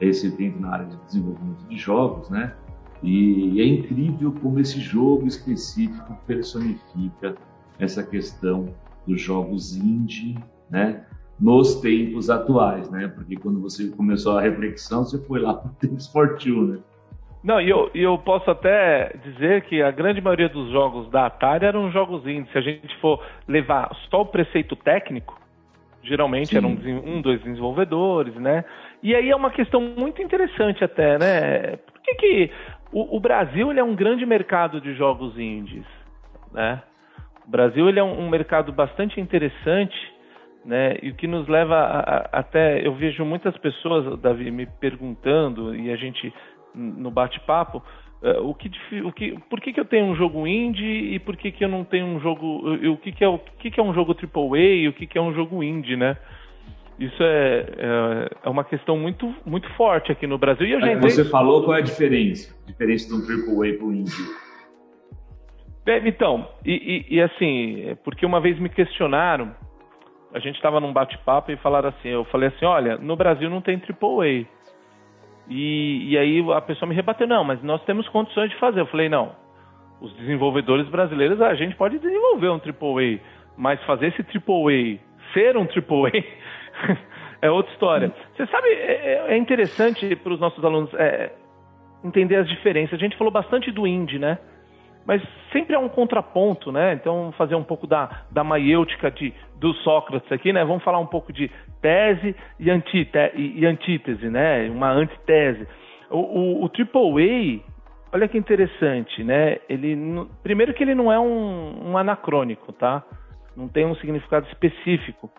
recente 0.00 0.58
na 0.58 0.70
área 0.70 0.86
de 0.86 0.96
desenvolvimento 1.06 1.64
de 1.68 1.76
jogos, 1.76 2.28
né? 2.30 2.54
E, 3.02 3.50
e 3.50 3.60
é 3.60 3.66
incrível 3.66 4.32
como 4.40 4.58
esse 4.58 4.80
jogo 4.80 5.26
específico 5.26 6.16
personifica 6.26 7.36
essa 7.78 8.02
questão 8.02 8.68
dos 9.06 9.20
jogos 9.20 9.76
indie, 9.76 10.38
né? 10.70 11.04
Nos 11.40 11.80
tempos 11.80 12.30
atuais, 12.30 12.90
né? 12.90 13.08
Porque 13.08 13.36
quando 13.36 13.60
você 13.60 13.90
começou 13.90 14.38
a 14.38 14.40
reflexão, 14.40 15.04
você 15.04 15.18
foi 15.26 15.40
lá 15.40 15.54
para 15.54 15.70
o 15.70 15.74
Tempos 15.74 16.06
for 16.06 16.36
Two, 16.38 16.66
né? 16.66 16.78
Não, 17.44 17.60
e 17.60 17.68
eu, 17.68 17.90
eu 17.94 18.16
posso 18.16 18.50
até 18.50 19.14
dizer 19.22 19.62
que 19.64 19.82
a 19.82 19.90
grande 19.90 20.18
maioria 20.18 20.48
dos 20.48 20.70
jogos 20.70 21.10
da 21.10 21.26
Atari 21.26 21.66
eram 21.66 21.90
jogos 21.92 22.26
indie. 22.26 22.50
Se 22.50 22.56
a 22.56 22.62
gente 22.62 22.96
for 23.00 23.22
levar 23.46 23.94
só 24.08 24.22
o 24.22 24.26
preceito 24.26 24.74
técnico, 24.74 25.38
geralmente 26.02 26.48
Sim. 26.48 26.56
eram 26.56 26.70
um, 26.70 27.20
dois 27.20 27.42
desenvolvedores, 27.42 28.34
né? 28.36 28.64
E 29.02 29.14
aí 29.14 29.30
é 29.30 29.36
uma 29.36 29.50
questão 29.50 29.80
muito 29.80 30.22
interessante 30.22 30.82
até, 30.82 31.18
né? 31.18 31.76
Por 31.76 32.00
que, 32.02 32.14
que 32.14 32.50
o, 32.90 33.16
o 33.16 33.20
Brasil 33.20 33.70
ele 33.70 33.80
é 33.80 33.84
um 33.84 33.94
grande 33.94 34.24
mercado 34.24 34.80
de 34.80 34.94
jogos 34.94 35.38
indies, 35.38 35.86
né? 36.50 36.82
O 37.46 37.50
Brasil 37.50 37.86
ele 37.90 37.98
é 38.00 38.04
um, 38.04 38.20
um 38.20 38.30
mercado 38.30 38.72
bastante 38.72 39.20
interessante, 39.20 39.94
né? 40.64 40.96
E 41.02 41.10
o 41.10 41.14
que 41.14 41.26
nos 41.26 41.46
leva 41.48 41.74
a, 41.76 41.98
a, 41.98 42.16
até 42.40 42.86
eu 42.86 42.94
vejo 42.94 43.24
muitas 43.24 43.56
pessoas, 43.58 44.18
Davi, 44.20 44.50
me 44.50 44.66
perguntando 44.66 45.74
e 45.74 45.90
a 45.90 45.96
gente 45.96 46.32
no 46.74 47.10
bate-papo 47.10 47.82
uh, 48.22 48.48
o 48.48 48.54
que, 48.54 48.70
o 49.02 49.12
que, 49.12 49.38
por 49.48 49.60
que, 49.60 49.72
que 49.72 49.80
eu 49.80 49.84
tenho 49.84 50.06
um 50.06 50.16
jogo 50.16 50.46
indie 50.46 51.14
e 51.14 51.18
por 51.18 51.36
que, 51.36 51.52
que 51.52 51.64
eu 51.64 51.68
não 51.68 51.84
tenho 51.84 52.06
um 52.06 52.20
jogo, 52.20 52.74
o 52.74 52.96
que, 52.96 53.12
que 53.12 53.22
é 53.22 53.28
o 53.28 53.38
que, 53.38 53.70
que 53.70 53.78
é 53.78 53.82
um 53.82 53.94
jogo 53.94 54.14
AAA 54.14 54.58
e 54.58 54.88
o 54.88 54.92
que, 54.92 55.06
que 55.06 55.18
é 55.18 55.20
um 55.20 55.34
jogo 55.34 55.62
indie, 55.62 55.96
né? 55.96 56.16
Isso 56.98 57.22
é, 57.22 57.66
é, 57.76 58.28
é, 58.44 58.48
uma 58.48 58.62
questão 58.62 58.96
muito, 58.96 59.34
muito 59.44 59.68
forte 59.74 60.12
aqui 60.12 60.26
no 60.26 60.38
Brasil. 60.38 60.64
E 60.64 60.72
eu 60.72 60.80
já 60.80 60.92
entrei... 60.92 61.10
Você 61.10 61.24
falou 61.24 61.64
qual 61.64 61.76
é 61.76 61.80
a 61.80 61.82
diferença? 61.82 62.54
A 62.62 62.66
diferença 62.68 63.08
de 63.08 63.14
um 63.14 63.18
AAA 63.18 63.74
para 63.74 63.86
o 63.86 63.92
indie. 63.92 64.12
É, 65.86 66.08
então, 66.08 66.48
e, 66.64 67.04
e, 67.10 67.16
e, 67.16 67.20
assim, 67.20 67.96
porque 68.04 68.24
uma 68.24 68.40
vez 68.40 68.58
me 68.58 68.68
questionaram, 68.68 69.54
a 70.34 70.40
gente 70.40 70.56
estava 70.56 70.80
num 70.80 70.92
bate-papo 70.92 71.52
e 71.52 71.56
falaram 71.56 71.90
assim, 71.90 72.08
eu 72.08 72.24
falei 72.24 72.48
assim, 72.48 72.64
olha, 72.64 72.98
no 72.98 73.14
Brasil 73.14 73.48
não 73.48 73.60
tem 73.60 73.76
AAA. 73.80 74.44
E, 75.48 76.10
e 76.10 76.18
aí 76.18 76.44
a 76.52 76.60
pessoa 76.60 76.88
me 76.88 76.94
rebateu, 76.94 77.26
não, 77.26 77.44
mas 77.44 77.62
nós 77.62 77.82
temos 77.84 78.08
condições 78.08 78.50
de 78.50 78.58
fazer. 78.58 78.80
Eu 78.80 78.86
falei, 78.86 79.08
não, 79.08 79.32
os 80.00 80.12
desenvolvedores 80.16 80.88
brasileiros, 80.88 81.40
a 81.40 81.54
gente 81.54 81.76
pode 81.76 82.00
desenvolver 82.00 82.48
um 82.48 82.56
AAA, 82.56 83.20
mas 83.56 83.80
fazer 83.84 84.08
esse 84.08 84.22
AAA 84.22 84.98
ser 85.32 85.56
um 85.56 85.62
AAA 85.62 86.24
é 87.40 87.48
outra 87.48 87.72
história. 87.72 88.12
Você 88.36 88.44
sabe, 88.48 88.68
é, 88.70 89.26
é 89.28 89.36
interessante 89.36 90.16
para 90.16 90.32
os 90.32 90.40
nossos 90.40 90.64
alunos 90.64 90.92
é, 90.94 91.30
entender 92.02 92.36
as 92.36 92.48
diferenças. 92.48 92.94
A 92.94 93.02
gente 93.02 93.16
falou 93.16 93.32
bastante 93.32 93.70
do 93.70 93.86
indie, 93.86 94.18
né? 94.18 94.38
Mas 95.06 95.22
sempre 95.52 95.76
há 95.76 95.78
um 95.78 95.88
contraponto, 95.88 96.72
né? 96.72 96.94
Então, 96.94 97.32
fazer 97.36 97.54
um 97.54 97.62
pouco 97.62 97.86
da, 97.86 98.24
da 98.30 98.42
maiêutica 98.42 99.10
de, 99.10 99.34
do 99.56 99.74
Sócrates 99.74 100.30
aqui, 100.32 100.52
né? 100.52 100.64
Vamos 100.64 100.82
falar 100.82 100.98
um 100.98 101.06
pouco 101.06 101.32
de 101.32 101.50
tese 101.82 102.34
e, 102.58 102.70
antite, 102.70 103.18
e, 103.34 103.60
e 103.60 103.66
antítese, 103.66 104.30
né? 104.30 104.68
Uma 104.70 104.90
antitese. 104.90 105.68
O, 106.10 106.18
o, 106.18 106.64
o 106.64 106.70
AAA, 106.70 107.60
olha 108.12 108.28
que 108.28 108.38
interessante, 108.38 109.22
né? 109.22 109.58
Ele, 109.68 110.26
primeiro 110.42 110.72
que 110.72 110.82
ele 110.82 110.94
não 110.94 111.12
é 111.12 111.20
um, 111.20 111.90
um 111.90 111.98
anacrônico, 111.98 112.72
tá? 112.72 113.02
Não 113.54 113.68
tem 113.68 113.84
um 113.84 113.94
significado 113.96 114.46
específico. 114.48 115.30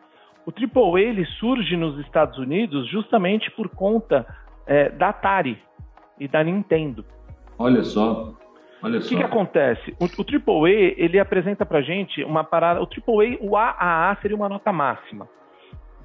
O 0.46 0.52
AAA 0.52 1.02
ele 1.02 1.26
surge 1.40 1.76
nos 1.76 2.00
Estados 2.06 2.38
Unidos 2.38 2.88
justamente 2.88 3.50
por 3.52 3.68
conta 3.70 4.26
é, 4.68 4.90
da 4.90 5.10
Atari 5.10 5.58
e 6.20 6.28
da 6.28 6.44
Nintendo. 6.44 7.04
Olha 7.58 7.84
só. 7.84 8.34
Olha 8.86 9.00
o 9.00 9.02
que, 9.02 9.16
que 9.16 9.24
acontece? 9.24 9.96
O, 10.00 10.06
o 10.06 10.64
AAA 10.64 10.94
ele 10.96 11.20
apresenta 11.20 11.66
para 11.66 11.82
gente 11.82 12.24
uma 12.24 12.44
parada. 12.44 12.80
O 12.80 12.84
AAA, 12.84 13.38
o 13.42 13.58
AAA 13.58 14.16
seria 14.22 14.38
uma 14.38 14.48
nota 14.48 14.72
máxima, 14.72 15.28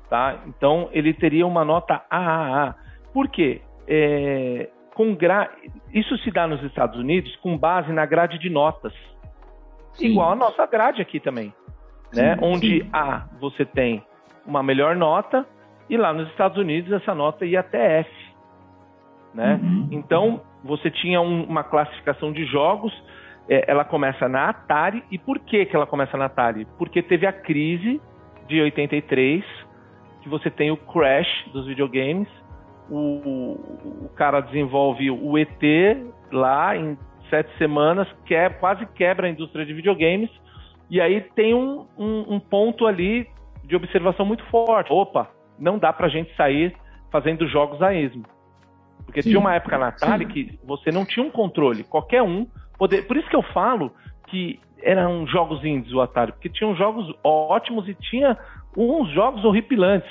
tá? 0.09 0.39
Então 0.47 0.89
ele 0.91 1.13
teria 1.13 1.47
uma 1.47 1.63
nota 1.63 2.03
AAA. 2.09 2.75
Por 3.13 3.29
quê? 3.29 3.61
É, 3.87 4.71
com 4.95 5.15
gra... 5.15 5.51
Isso 5.93 6.17
se 6.19 6.31
dá 6.31 6.47
nos 6.47 6.63
Estados 6.63 6.99
Unidos 6.99 7.37
com 7.37 7.59
base 7.59 7.93
na 7.93 8.07
grade 8.07 8.39
de 8.39 8.49
notas, 8.49 8.95
sim. 9.93 10.07
igual 10.07 10.33
a 10.33 10.37
nossa 10.37 10.65
grade 10.65 11.03
aqui 11.03 11.21
também, 11.21 11.53
né? 12.15 12.35
Sim, 12.35 12.41
Onde 12.43 12.81
sim. 12.81 12.91
A 12.95 13.27
você 13.39 13.67
tem 13.67 14.03
uma 14.47 14.63
melhor 14.63 14.97
nota 14.97 15.47
e 15.87 15.99
lá 15.99 16.15
nos 16.15 16.31
Estados 16.31 16.57
Unidos 16.57 16.91
essa 16.93 17.15
nota 17.15 17.45
ia 17.45 17.61
até 17.61 18.01
F. 18.01 18.11
Né? 19.35 19.61
Uhum. 19.63 19.89
Então 19.93 20.41
você 20.63 20.91
tinha 20.91 21.21
um, 21.21 21.45
uma 21.45 21.65
classificação 21.65 22.33
de 22.33 22.45
jogos, 22.45 22.93
é, 23.49 23.65
ela 23.67 23.85
começa 23.85 24.29
na 24.29 24.49
Atari. 24.49 25.03
E 25.11 25.19
por 25.19 25.39
que, 25.39 25.67
que 25.67 25.75
ela 25.75 25.87
começa 25.87 26.17
na 26.17 26.27
Atari? 26.27 26.67
Porque 26.79 27.03
teve 27.03 27.27
a 27.27 27.33
crise 27.33 28.01
de 28.47 28.61
83, 28.61 29.45
que 30.23 30.29
você 30.29 30.51
tem 30.51 30.71
o 30.71 30.77
crash 30.77 31.29
dos 31.53 31.67
videogames. 31.67 32.29
O, 32.91 33.57
o 34.05 34.11
cara 34.17 34.41
desenvolve 34.41 35.11
o 35.11 35.39
ET 35.39 35.63
lá 36.33 36.77
em 36.77 36.99
sete 37.29 37.57
semanas, 37.57 38.09
que 38.27 38.35
é, 38.35 38.51
quase 38.51 38.85
quebra 38.87 39.27
a 39.27 39.31
indústria 39.31 39.65
de 39.65 39.73
videogames. 39.73 40.31
E 40.91 41.01
aí 41.01 41.21
tem 41.21 41.55
um, 41.55 41.87
um, 41.97 42.35
um 42.35 42.41
ponto 42.41 42.87
ali 42.87 43.29
de 43.65 43.77
observação 43.77 44.27
muito 44.27 44.45
forte. 44.47 44.93
Opa, 44.93 45.31
não 45.59 45.79
dá 45.79 45.93
pra 45.93 46.09
gente 46.09 46.35
sair 46.35 46.75
fazendo 47.11 47.47
jogos 47.47 47.81
a 47.81 47.95
esmo. 47.95 48.25
Porque 49.05 49.23
sim, 49.23 49.31
tinha 49.31 49.41
uma 49.41 49.55
época 49.55 49.79
na 49.79 49.89
Atari 49.89 50.25
sim. 50.25 50.31
que 50.31 50.59
você 50.65 50.91
não 50.91 51.05
tinha 51.05 51.25
um 51.25 51.31
controle. 51.31 51.85
Qualquer 51.85 52.23
um 52.23 52.47
poder. 52.79 53.07
Por 53.07 53.17
isso 53.17 53.29
que 53.29 53.37
eu 53.37 53.43
falo 53.43 53.93
que 54.29 54.61
eram 54.83 55.27
jogos 55.27 55.65
indies 55.65 55.93
o 55.93 56.01
Atari, 56.01 56.33
porque 56.33 56.49
tinham 56.49 56.75
jogos 56.75 57.13
ótimos 57.23 57.89
e 57.89 57.95
tinha 57.95 58.37
uns 58.77 59.11
jogos 59.13 59.45
horripilantes. 59.45 60.11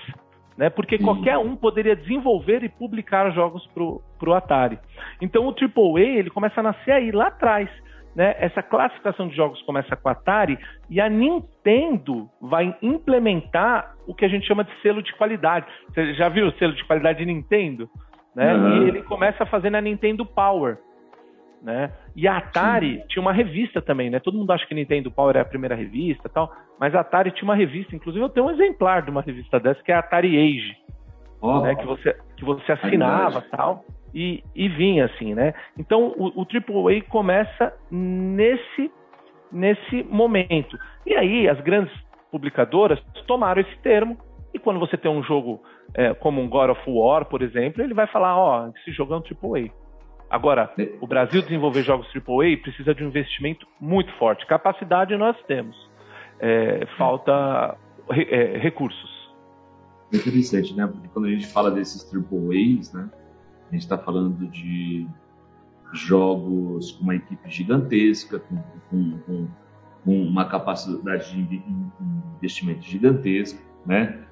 Né? 0.57 0.69
Porque 0.69 0.97
sim. 0.97 1.03
qualquer 1.03 1.37
um 1.37 1.55
poderia 1.55 1.95
desenvolver 1.95 2.63
e 2.63 2.69
publicar 2.69 3.31
jogos 3.31 3.65
pro, 3.67 4.01
pro 4.19 4.33
Atari. 4.33 4.77
Então 5.21 5.47
o 5.47 5.55
AAA 5.55 6.01
ele 6.01 6.29
começa 6.29 6.59
a 6.59 6.63
nascer 6.63 6.91
aí, 6.91 7.11
lá 7.11 7.27
atrás 7.27 7.69
né, 8.15 8.35
essa 8.39 8.61
classificação 8.61 9.27
de 9.27 9.35
jogos 9.35 9.61
começa 9.61 9.95
com 9.95 10.09
a 10.09 10.11
Atari 10.11 10.57
e 10.89 10.99
a 10.99 11.09
Nintendo 11.09 12.29
vai 12.41 12.75
implementar 12.81 13.95
o 14.07 14.13
que 14.13 14.25
a 14.25 14.27
gente 14.27 14.47
chama 14.47 14.63
de 14.63 14.71
selo 14.81 15.01
de 15.01 15.15
qualidade. 15.15 15.65
Você 15.87 16.13
já 16.15 16.27
viu 16.29 16.47
o 16.47 16.51
selo 16.53 16.73
de 16.73 16.83
qualidade 16.85 17.19
de 17.19 17.25
Nintendo? 17.25 17.89
Né? 18.39 18.55
Uhum. 18.55 18.83
E 18.83 18.87
ele 18.87 19.01
começa 19.03 19.43
a 19.43 19.45
fazer 19.45 19.69
na 19.69 19.81
Nintendo 19.81 20.25
Power. 20.25 20.77
Né? 21.61 21.91
E 22.15 22.25
a 22.25 22.37
Atari 22.37 22.99
Sim. 23.01 23.07
tinha 23.09 23.21
uma 23.21 23.33
revista 23.33 23.81
também, 23.81 24.09
né? 24.09 24.17
Todo 24.17 24.37
mundo 24.37 24.49
acha 24.51 24.65
que 24.65 24.73
Nintendo 24.73 25.11
Power 25.11 25.35
é 25.35 25.41
a 25.41 25.45
primeira 25.45 25.75
revista 25.75 26.29
tal, 26.29 26.49
mas 26.79 26.95
a 26.95 27.01
Atari 27.01 27.31
tinha 27.31 27.43
uma 27.43 27.55
revista, 27.55 27.93
inclusive 27.93 28.23
eu 28.23 28.29
tenho 28.29 28.45
um 28.45 28.51
exemplar 28.51 29.01
de 29.01 29.11
uma 29.11 29.21
revista 29.21 29.59
dessa, 29.59 29.83
que 29.83 29.91
é 29.91 29.95
a 29.95 29.99
Atari 29.99 30.37
Age, 30.37 30.73
oh. 31.41 31.59
né? 31.59 31.75
que, 31.75 31.85
você, 31.85 32.15
que 32.37 32.45
você 32.45 32.71
assinava 32.71 33.41
tal 33.41 33.83
e, 34.15 34.41
e 34.55 34.69
vinha 34.69 35.07
assim, 35.07 35.33
né? 35.33 35.53
Então 35.77 36.13
o, 36.15 36.41
o 36.41 36.47
AAA 36.47 37.01
começa 37.09 37.73
nesse, 37.91 38.89
nesse 39.51 40.01
momento. 40.03 40.79
E 41.05 41.13
aí 41.13 41.49
as 41.49 41.59
grandes 41.59 41.93
publicadoras 42.31 43.01
tomaram 43.27 43.59
esse 43.59 43.77
termo 43.79 44.17
e 44.59 44.61
quando 44.61 44.79
você 44.79 44.97
tem 44.97 45.09
um 45.09 45.23
jogo 45.23 45.61
é, 45.93 46.13
como 46.13 46.41
um 46.41 46.49
God 46.49 46.71
of 46.71 46.81
War, 46.85 47.25
por 47.25 47.41
exemplo, 47.41 47.81
ele 47.81 47.93
vai 47.93 48.07
falar, 48.07 48.37
ó, 48.37 48.65
oh, 48.65 48.73
esse 48.77 48.91
jogo 48.91 49.13
é 49.13 49.17
um 49.17 49.21
AAA. 49.21 49.69
Agora, 50.29 50.71
o 51.01 51.07
Brasil 51.07 51.41
desenvolver 51.41 51.81
jogos 51.81 52.07
AAA 52.13 52.57
precisa 52.61 52.93
de 52.93 53.03
um 53.03 53.07
investimento 53.07 53.65
muito 53.79 54.11
forte. 54.17 54.45
Capacidade 54.45 55.15
nós 55.17 55.35
temos. 55.47 55.75
É, 56.39 56.85
falta 56.97 57.75
é, 58.11 58.57
recursos. 58.57 59.09
Interessante, 60.13 60.75
né? 60.75 60.85
Porque 60.85 61.07
quando 61.07 61.25
a 61.25 61.31
gente 61.31 61.47
fala 61.47 61.71
desses 61.71 62.13
AAAs, 62.13 62.93
né? 62.93 63.09
A 63.69 63.73
gente 63.73 63.83
está 63.83 63.97
falando 63.97 64.47
de 64.47 65.07
jogos 65.93 66.91
com 66.91 67.03
uma 67.03 67.15
equipe 67.15 67.49
gigantesca, 67.49 68.39
com, 68.39 68.57
com, 68.89 69.19
com, 69.19 69.47
com 70.05 70.21
uma 70.21 70.45
capacidade 70.45 71.33
de 71.47 71.63
investimento 72.37 72.81
gigantesca, 72.81 73.59
né? 73.85 74.28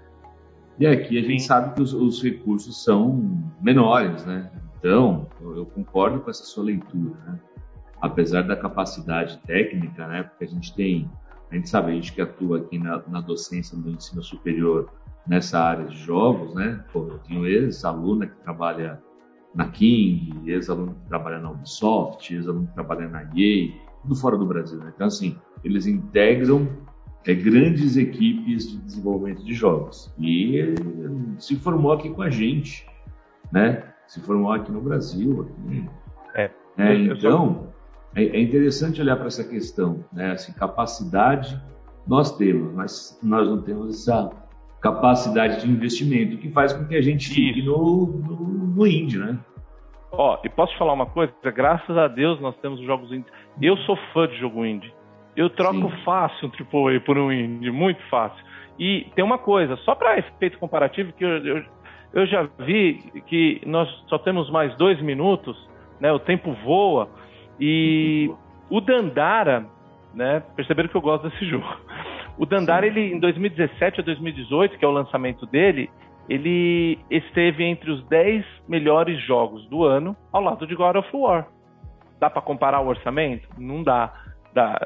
E 0.80 0.86
aqui 0.86 1.18
a 1.18 1.22
gente 1.22 1.42
Sim. 1.42 1.48
sabe 1.48 1.74
que 1.74 1.82
os, 1.82 1.94
os, 1.94 2.22
recursos 2.22 2.84
são 2.84 3.42
menores, 3.62 4.26
né? 4.26 4.52
Então, 4.78 5.28
eu, 5.42 5.66
concordo 5.66 6.20
com 6.20 6.30
essa 6.30 6.44
sua 6.44 6.66
leitura, 6.66 7.16
né? 7.26 7.40
Apesar 8.00 8.44
da 8.44 8.56
capacidade 8.56 9.40
técnica, 9.40 10.08
né? 10.08 10.24
Porque 10.24 10.44
a 10.44 10.48
gente 10.48 10.76
tem, 10.76 11.10
a 11.52 11.56
gente 11.56 11.68
sabe, 11.68 11.92
a 11.92 11.96
gente 11.96 12.14
que 12.14 12.22
atua 12.22 12.60
aqui 12.60 12.78
na, 12.78 13.02
na 13.08 13.22
docência 13.22 13.76
do 13.76 13.90
ensino 13.90 14.22
superior 14.22 14.92
nessa 15.26 15.60
área 15.60 15.86
de 15.86 15.98
jogos, 15.98 16.54
né? 16.54 16.84
Pô, 16.94 17.08
eu 17.08 17.18
tenho 17.20 17.48
ex-aluna 17.48 18.28
que 18.28 18.36
trabalha 18.44 19.02
na 19.56 19.68
King, 19.70 20.52
ex-aluno 20.52 20.94
que 20.94 21.08
trabalha 21.08 21.40
na 21.40 21.50
Ubisoft, 21.50 22.34
ex-aluno 22.34 22.68
que 22.68 22.74
trabalha 22.76 23.08
na 23.08 23.24
EA, 23.36 23.74
tudo 24.04 24.16
fora 24.16 24.38
do 24.38 24.46
Brasil. 24.46 24.78
Né? 24.78 24.92
Então, 24.94 25.08
assim, 25.08 25.36
eles 25.64 25.88
integram 25.88 26.68
é, 27.28 27.34
grandes 27.34 27.98
equipes 27.98 28.72
de 28.72 28.78
desenvolvimento 28.78 29.44
de 29.44 29.54
jogos. 29.54 30.12
E 30.18 30.74
se 31.38 31.58
formou 31.58 31.92
aqui 31.92 32.10
com 32.10 32.22
a 32.22 32.30
gente, 32.30 32.88
né? 33.52 33.84
Se 34.08 34.22
formou 34.22 34.54
aqui 34.54 34.72
no 34.72 34.82
Brasil. 34.82 35.42
Aqui. 35.42 35.90
É. 36.36 36.52
é 36.78 36.96
então, 36.96 37.68
é, 38.16 38.24
é, 38.24 38.42
interessante 38.42 39.02
olhar 39.02 39.18
para 39.18 39.28
essa 39.28 39.44
questão, 39.44 40.06
né? 40.12 40.32
Assim, 40.32 40.54
capacidade 40.54 41.62
nós 42.08 42.38
temos, 42.38 42.74
mas 42.74 43.20
nós 43.22 43.50
não 43.50 43.62
temos 43.62 43.94
essa 43.94 44.32
capacidade 44.80 45.62
de 45.62 45.70
investimento, 45.70 46.38
que 46.38 46.50
faz 46.52 46.72
com 46.72 46.86
que 46.86 46.96
a 46.96 47.02
gente 47.02 47.28
fique 47.28 47.62
no, 47.62 48.06
no, 48.06 48.36
no 48.36 48.88
indie, 48.88 49.18
né? 49.18 49.38
Ó, 50.10 50.40
e 50.46 50.50
posso 50.50 50.72
te 50.72 50.80
falar 50.80 50.94
uma 50.94 51.06
coisa? 51.06 51.34
Graças 51.44 51.98
a 51.98 52.08
Deus 52.08 52.40
nós 52.40 52.56
temos 52.58 52.80
jogos 52.82 53.12
indie. 53.12 53.30
Eu 53.62 53.76
sou 53.80 53.98
fã 54.14 54.26
de 54.28 54.38
jogo 54.38 54.66
indie. 54.66 54.94
Eu 55.38 55.50
troco 55.50 55.90
Sim. 55.92 56.04
fácil 56.04 56.50
um 56.50 56.52
AAA 56.52 57.00
por 57.00 57.18
um 57.18 57.32
indie, 57.32 57.72
muito 57.72 58.02
fácil. 58.10 58.44
E 58.78 59.08
tem 59.16 59.24
uma 59.24 59.38
coisa, 59.38 59.78
só 59.78 59.96
para 59.96 60.18
efeito 60.18 60.60
comparativo, 60.60 61.14
que 61.14 61.24
eu, 61.24 61.38
eu, 61.46 61.64
eu, 62.14 62.26
já 62.26 62.50
vi 62.60 62.96
que 63.28 63.62
nós 63.66 63.88
só 64.08 64.18
temos 64.18 64.50
mais 64.50 64.76
dois 64.76 65.02
minutos 65.02 65.56
né? 66.00 66.12
O 66.12 66.20
tempo 66.20 66.54
voa 66.64 67.10
e 67.60 68.32
o 68.70 68.80
Dandara, 68.82 69.66
né? 70.14 70.42
Perceberam 70.56 70.90
que 70.90 70.96
eu 70.96 71.02
gosto 71.02 71.30
desse 71.30 71.46
jogo. 71.50 71.66
O 72.38 72.46
Dandara, 72.46 72.86
ele 72.86 73.14
em 73.14 73.20
2017 73.20 74.02
a 74.02 74.04
2018, 74.04 74.78
que 74.78 74.86
é 74.86 74.88
o 74.88 74.92
lançamento 74.92 75.46
dele, 75.46 75.90
ele 76.30 77.00
esteve 77.10 77.64
entre 77.64 77.90
os 77.90 78.04
10 78.08 78.46
melhores 78.68 79.20
jogos 79.26 79.66
do 79.70 79.84
ano 79.84 80.16
ao 80.32 80.42
lado 80.42 80.68
de 80.68 80.76
God 80.76 80.98
of 80.98 81.10
War. 81.14 81.48
Dá 82.20 82.30
para 82.30 82.42
comparar 82.42 82.82
o 82.82 82.88
orçamento? 82.88 83.48
Não 83.58 83.84
dá. 83.84 84.14
Dá. 84.58 84.80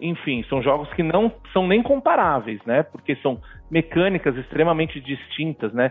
Enfim, 0.00 0.44
são 0.48 0.62
jogos 0.62 0.92
que 0.92 1.02
não 1.02 1.32
são 1.52 1.66
nem 1.66 1.82
comparáveis, 1.82 2.60
né? 2.66 2.82
Porque 2.82 3.16
são 3.16 3.40
mecânicas 3.70 4.36
extremamente 4.36 5.00
distintas, 5.00 5.72
né? 5.72 5.90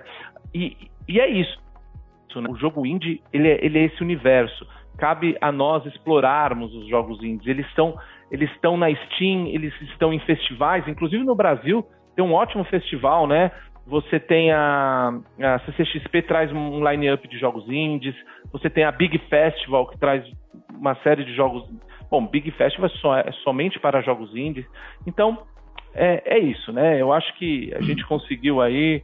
E, 0.53 0.77
e 1.07 1.19
é 1.19 1.27
isso. 1.27 1.59
Né? 2.35 2.49
O 2.49 2.55
jogo 2.55 2.85
indie, 2.85 3.21
ele 3.33 3.49
é, 3.49 3.65
ele 3.65 3.79
é 3.79 3.85
esse 3.85 4.01
universo. 4.03 4.67
Cabe 4.97 5.37
a 5.41 5.51
nós 5.51 5.85
explorarmos 5.85 6.73
os 6.75 6.87
jogos 6.87 7.23
indies. 7.23 7.47
Eles 7.47 7.65
estão 7.67 7.97
eles 8.31 8.49
estão 8.51 8.75
na 8.75 8.93
Steam, 8.93 9.47
eles 9.47 9.73
estão 9.81 10.11
em 10.11 10.19
festivais, 10.19 10.87
inclusive 10.87 11.23
no 11.23 11.35
Brasil 11.35 11.85
tem 12.15 12.23
um 12.23 12.33
ótimo 12.33 12.63
festival, 12.63 13.27
né? 13.27 13.51
Você 13.85 14.19
tem 14.19 14.51
a, 14.51 15.13
a 15.39 15.59
CCXP 15.59 16.23
traz 16.23 16.51
um 16.51 16.83
line-up 16.89 17.27
de 17.27 17.37
jogos 17.37 17.69
indies, 17.69 18.15
você 18.51 18.69
tem 18.69 18.83
a 18.83 18.91
Big 18.91 19.17
Festival 19.29 19.87
que 19.87 19.99
traz 19.99 20.25
uma 20.73 20.95
série 21.03 21.23
de 21.23 21.35
jogos. 21.35 21.69
Bom, 22.15 22.25
Big 22.25 22.49
Festival 22.51 22.89
é, 22.89 22.97
só, 22.99 23.17
é 23.17 23.31
somente 23.43 23.77
para 23.77 24.01
jogos 24.01 24.33
indies. 24.33 24.65
Então, 25.05 25.39
é, 25.93 26.37
é, 26.37 26.39
isso, 26.39 26.71
né? 26.71 27.01
Eu 27.01 27.11
acho 27.11 27.37
que 27.37 27.73
a 27.75 27.81
gente 27.81 28.07
conseguiu 28.07 28.61
aí 28.61 29.03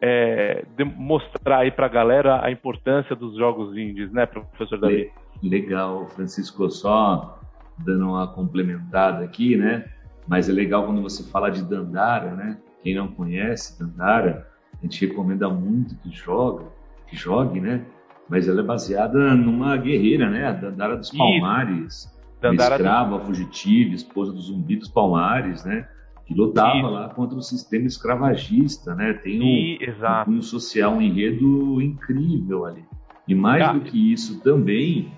é, 0.00 0.64
mostrar 0.96 1.58
aí 1.58 1.70
para 1.70 1.84
a 1.84 1.90
galera 1.90 2.42
a 2.42 2.50
importância 2.50 3.14
dos 3.14 3.36
jogos 3.36 3.76
indies, 3.76 4.10
né, 4.10 4.24
professor 4.24 4.78
Davi? 4.78 5.12
Legal, 5.42 6.08
Francisco. 6.08 6.70
Só 6.70 7.38
dando 7.76 8.08
uma 8.08 8.26
complementada 8.26 9.22
aqui, 9.22 9.54
né? 9.54 9.84
Mas 10.26 10.48
é 10.48 10.52
legal 10.52 10.86
quando 10.86 11.02
você 11.02 11.30
fala 11.30 11.50
de 11.50 11.62
Dandara, 11.62 12.30
né? 12.30 12.56
Quem 12.82 12.94
não 12.94 13.08
conhece 13.08 13.78
Dandara, 13.78 14.48
a 14.72 14.82
gente 14.82 15.06
recomenda 15.06 15.46
muito 15.50 15.94
que 15.96 16.10
joga, 16.10 16.64
que 17.06 17.16
jogue, 17.16 17.60
né? 17.60 17.84
Mas 18.30 18.48
ela 18.48 18.62
é 18.62 18.64
baseada 18.64 19.34
numa 19.34 19.76
guerreira, 19.76 20.30
né? 20.30 20.46
A 20.46 20.52
Dandara 20.52 20.96
dos 20.96 21.10
Palmares, 21.10 22.15
Dandara 22.50 22.76
escrava, 22.76 23.20
fugitiva, 23.20 23.94
esposa 23.94 24.32
do 24.32 24.40
zumbi 24.40 24.76
dos 24.76 24.88
Palmares, 24.88 25.64
né? 25.64 25.88
Que 26.26 26.34
lutava 26.34 26.78
Isso. 26.78 26.90
lá 26.90 27.08
contra 27.10 27.38
o 27.38 27.42
sistema 27.42 27.86
escravagista, 27.86 28.94
né? 28.94 29.12
Tem 29.12 29.40
um, 29.40 30.32
um, 30.32 30.36
um 30.38 30.42
social, 30.42 30.94
um 30.94 31.00
enredo 31.00 31.80
incrível 31.80 32.66
ali. 32.66 32.84
E 33.28 33.34
mais 33.34 33.62
ah. 33.62 33.72
do 33.72 33.80
que 33.80 34.12
isso 34.12 34.40
também, 34.40 35.12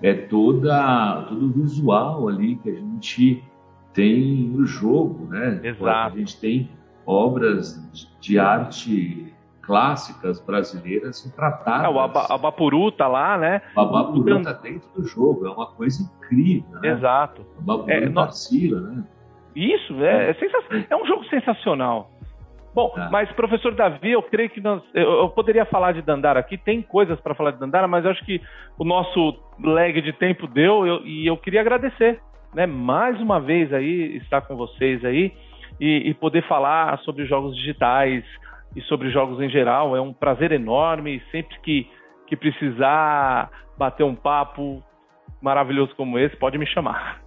é 0.00 0.12
toda 0.12 1.24
todo 1.28 1.46
o 1.46 1.50
visual 1.50 2.28
ali 2.28 2.56
que 2.56 2.70
a 2.70 2.74
gente 2.74 3.42
tem 3.92 4.48
no 4.48 4.66
jogo, 4.66 5.26
né? 5.28 5.60
Exato. 5.62 6.14
A 6.14 6.18
gente 6.18 6.40
tem 6.40 6.70
obras 7.06 7.80
de 8.20 8.38
arte 8.38 9.31
clássicas 9.62 10.40
brasileiras 10.40 11.24
retratadas. 11.24 11.84
É, 11.84 11.88
o 11.88 11.98
Abapuru 12.00 12.90
tá 12.92 13.06
lá, 13.06 13.38
né? 13.38 13.62
O 13.76 13.80
Abapuru 13.80 14.42
tá 14.42 14.52
dentro 14.52 14.88
do 14.94 15.06
jogo, 15.06 15.46
é 15.46 15.50
uma 15.50 15.66
coisa 15.66 16.02
incrível, 16.02 16.80
né? 16.80 16.90
Exato. 16.90 17.46
O 17.56 17.62
Abapuru 17.62 17.92
é, 17.92 18.08
vacila, 18.08 18.80
né? 18.80 19.04
Isso, 19.54 20.02
é, 20.02 20.30
é, 20.30 20.34
sensacional. 20.34 20.86
é 20.90 20.96
um 20.96 21.06
jogo 21.06 21.24
sensacional. 21.26 22.10
Bom, 22.74 22.88
tá. 22.88 23.10
mas 23.10 23.30
professor 23.32 23.74
Davi, 23.74 24.12
eu 24.12 24.22
creio 24.22 24.48
que 24.48 24.60
nós, 24.60 24.82
eu, 24.94 25.02
eu, 25.02 25.28
poderia 25.28 25.66
falar 25.66 25.92
de 25.92 26.00
Dandara 26.00 26.40
aqui, 26.40 26.56
tem 26.56 26.80
coisas 26.80 27.20
para 27.20 27.34
falar 27.34 27.50
de 27.50 27.60
Dandara, 27.60 27.86
mas 27.86 28.04
eu 28.04 28.10
acho 28.10 28.24
que 28.24 28.40
o 28.78 28.84
nosso 28.84 29.38
lag 29.62 30.00
de 30.00 30.12
tempo 30.14 30.46
deu 30.46 30.86
eu, 30.86 31.06
e 31.06 31.26
eu 31.26 31.36
queria 31.36 31.60
agradecer, 31.60 32.18
né, 32.54 32.64
mais 32.66 33.20
uma 33.20 33.38
vez 33.38 33.72
aí 33.74 34.16
estar 34.16 34.40
com 34.40 34.56
vocês 34.56 35.04
aí 35.04 35.34
e, 35.78 36.08
e 36.08 36.14
poder 36.14 36.48
falar 36.48 36.98
sobre 37.00 37.26
jogos 37.26 37.54
digitais 37.54 38.24
e 38.74 38.80
sobre 38.82 39.10
jogos 39.10 39.40
em 39.40 39.48
geral. 39.48 39.96
É 39.96 40.00
um 40.00 40.12
prazer 40.12 40.52
enorme, 40.52 41.22
sempre 41.30 41.58
que, 41.60 41.86
que 42.26 42.36
precisar 42.36 43.50
bater 43.76 44.04
um 44.04 44.14
papo 44.14 44.82
maravilhoso 45.40 45.94
como 45.96 46.18
esse, 46.18 46.36
pode 46.36 46.58
me 46.58 46.66
chamar. 46.66 47.22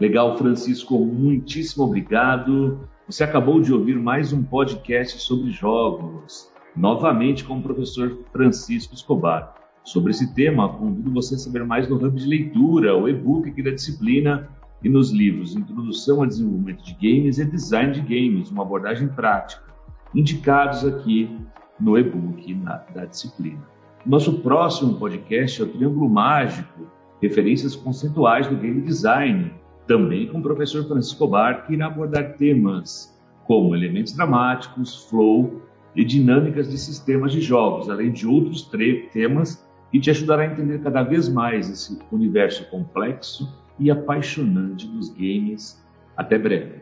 Legal, 0.00 0.36
Francisco, 0.36 0.98
muitíssimo 0.98 1.84
obrigado. 1.84 2.88
Você 3.06 3.24
acabou 3.24 3.60
de 3.60 3.72
ouvir 3.72 3.96
mais 3.96 4.32
um 4.32 4.42
podcast 4.42 5.20
sobre 5.20 5.50
jogos, 5.50 6.52
novamente 6.74 7.44
com 7.44 7.58
o 7.58 7.62
professor 7.62 8.18
Francisco 8.32 8.94
Escobar. 8.94 9.54
Sobre 9.84 10.12
esse 10.12 10.34
tema, 10.34 10.68
convido 10.68 11.12
você 11.12 11.34
a 11.34 11.38
saber 11.38 11.64
mais 11.64 11.88
no 11.88 11.96
Hub 11.96 12.16
de 12.16 12.26
Leitura, 12.26 12.96
o 12.96 13.08
e-book 13.08 13.48
aqui 13.48 13.62
da 13.62 13.70
disciplina, 13.70 14.48
e 14.82 14.88
nos 14.88 15.12
livros 15.12 15.54
Introdução 15.54 16.20
ao 16.20 16.26
Desenvolvimento 16.26 16.82
de 16.82 16.94
Games 16.94 17.38
e 17.38 17.44
Design 17.44 17.92
de 17.92 18.00
Games, 18.00 18.50
uma 18.50 18.62
abordagem 18.62 19.08
prática, 19.08 19.71
indicados 20.14 20.84
aqui 20.84 21.38
no 21.80 21.98
e-book 21.98 22.54
da 22.94 23.04
disciplina. 23.04 23.60
Nosso 24.04 24.40
próximo 24.40 24.94
podcast 24.94 25.60
é 25.60 25.64
o 25.64 25.68
Triângulo 25.68 26.08
Mágico, 26.08 26.86
referências 27.20 27.76
conceituais 27.76 28.48
do 28.48 28.56
game 28.56 28.80
design, 28.82 29.52
também 29.86 30.28
com 30.28 30.38
o 30.38 30.42
professor 30.42 30.84
Francisco 30.86 31.14
Escobar, 31.14 31.66
que 31.66 31.74
irá 31.74 31.86
abordar 31.86 32.34
temas 32.36 33.16
como 33.46 33.74
elementos 33.74 34.12
dramáticos, 34.12 35.04
flow 35.08 35.62
e 35.94 36.04
dinâmicas 36.04 36.70
de 36.70 36.78
sistemas 36.78 37.32
de 37.32 37.40
jogos, 37.40 37.88
além 37.88 38.10
de 38.10 38.26
outros 38.26 38.68
temas 39.12 39.66
que 39.90 40.00
te 40.00 40.10
ajudará 40.10 40.42
a 40.42 40.46
entender 40.46 40.80
cada 40.80 41.02
vez 41.02 41.28
mais 41.28 41.70
esse 41.70 41.98
universo 42.10 42.68
complexo 42.70 43.52
e 43.78 43.90
apaixonante 43.90 44.86
dos 44.86 45.10
games. 45.10 45.82
Até 46.16 46.38
breve. 46.38 46.81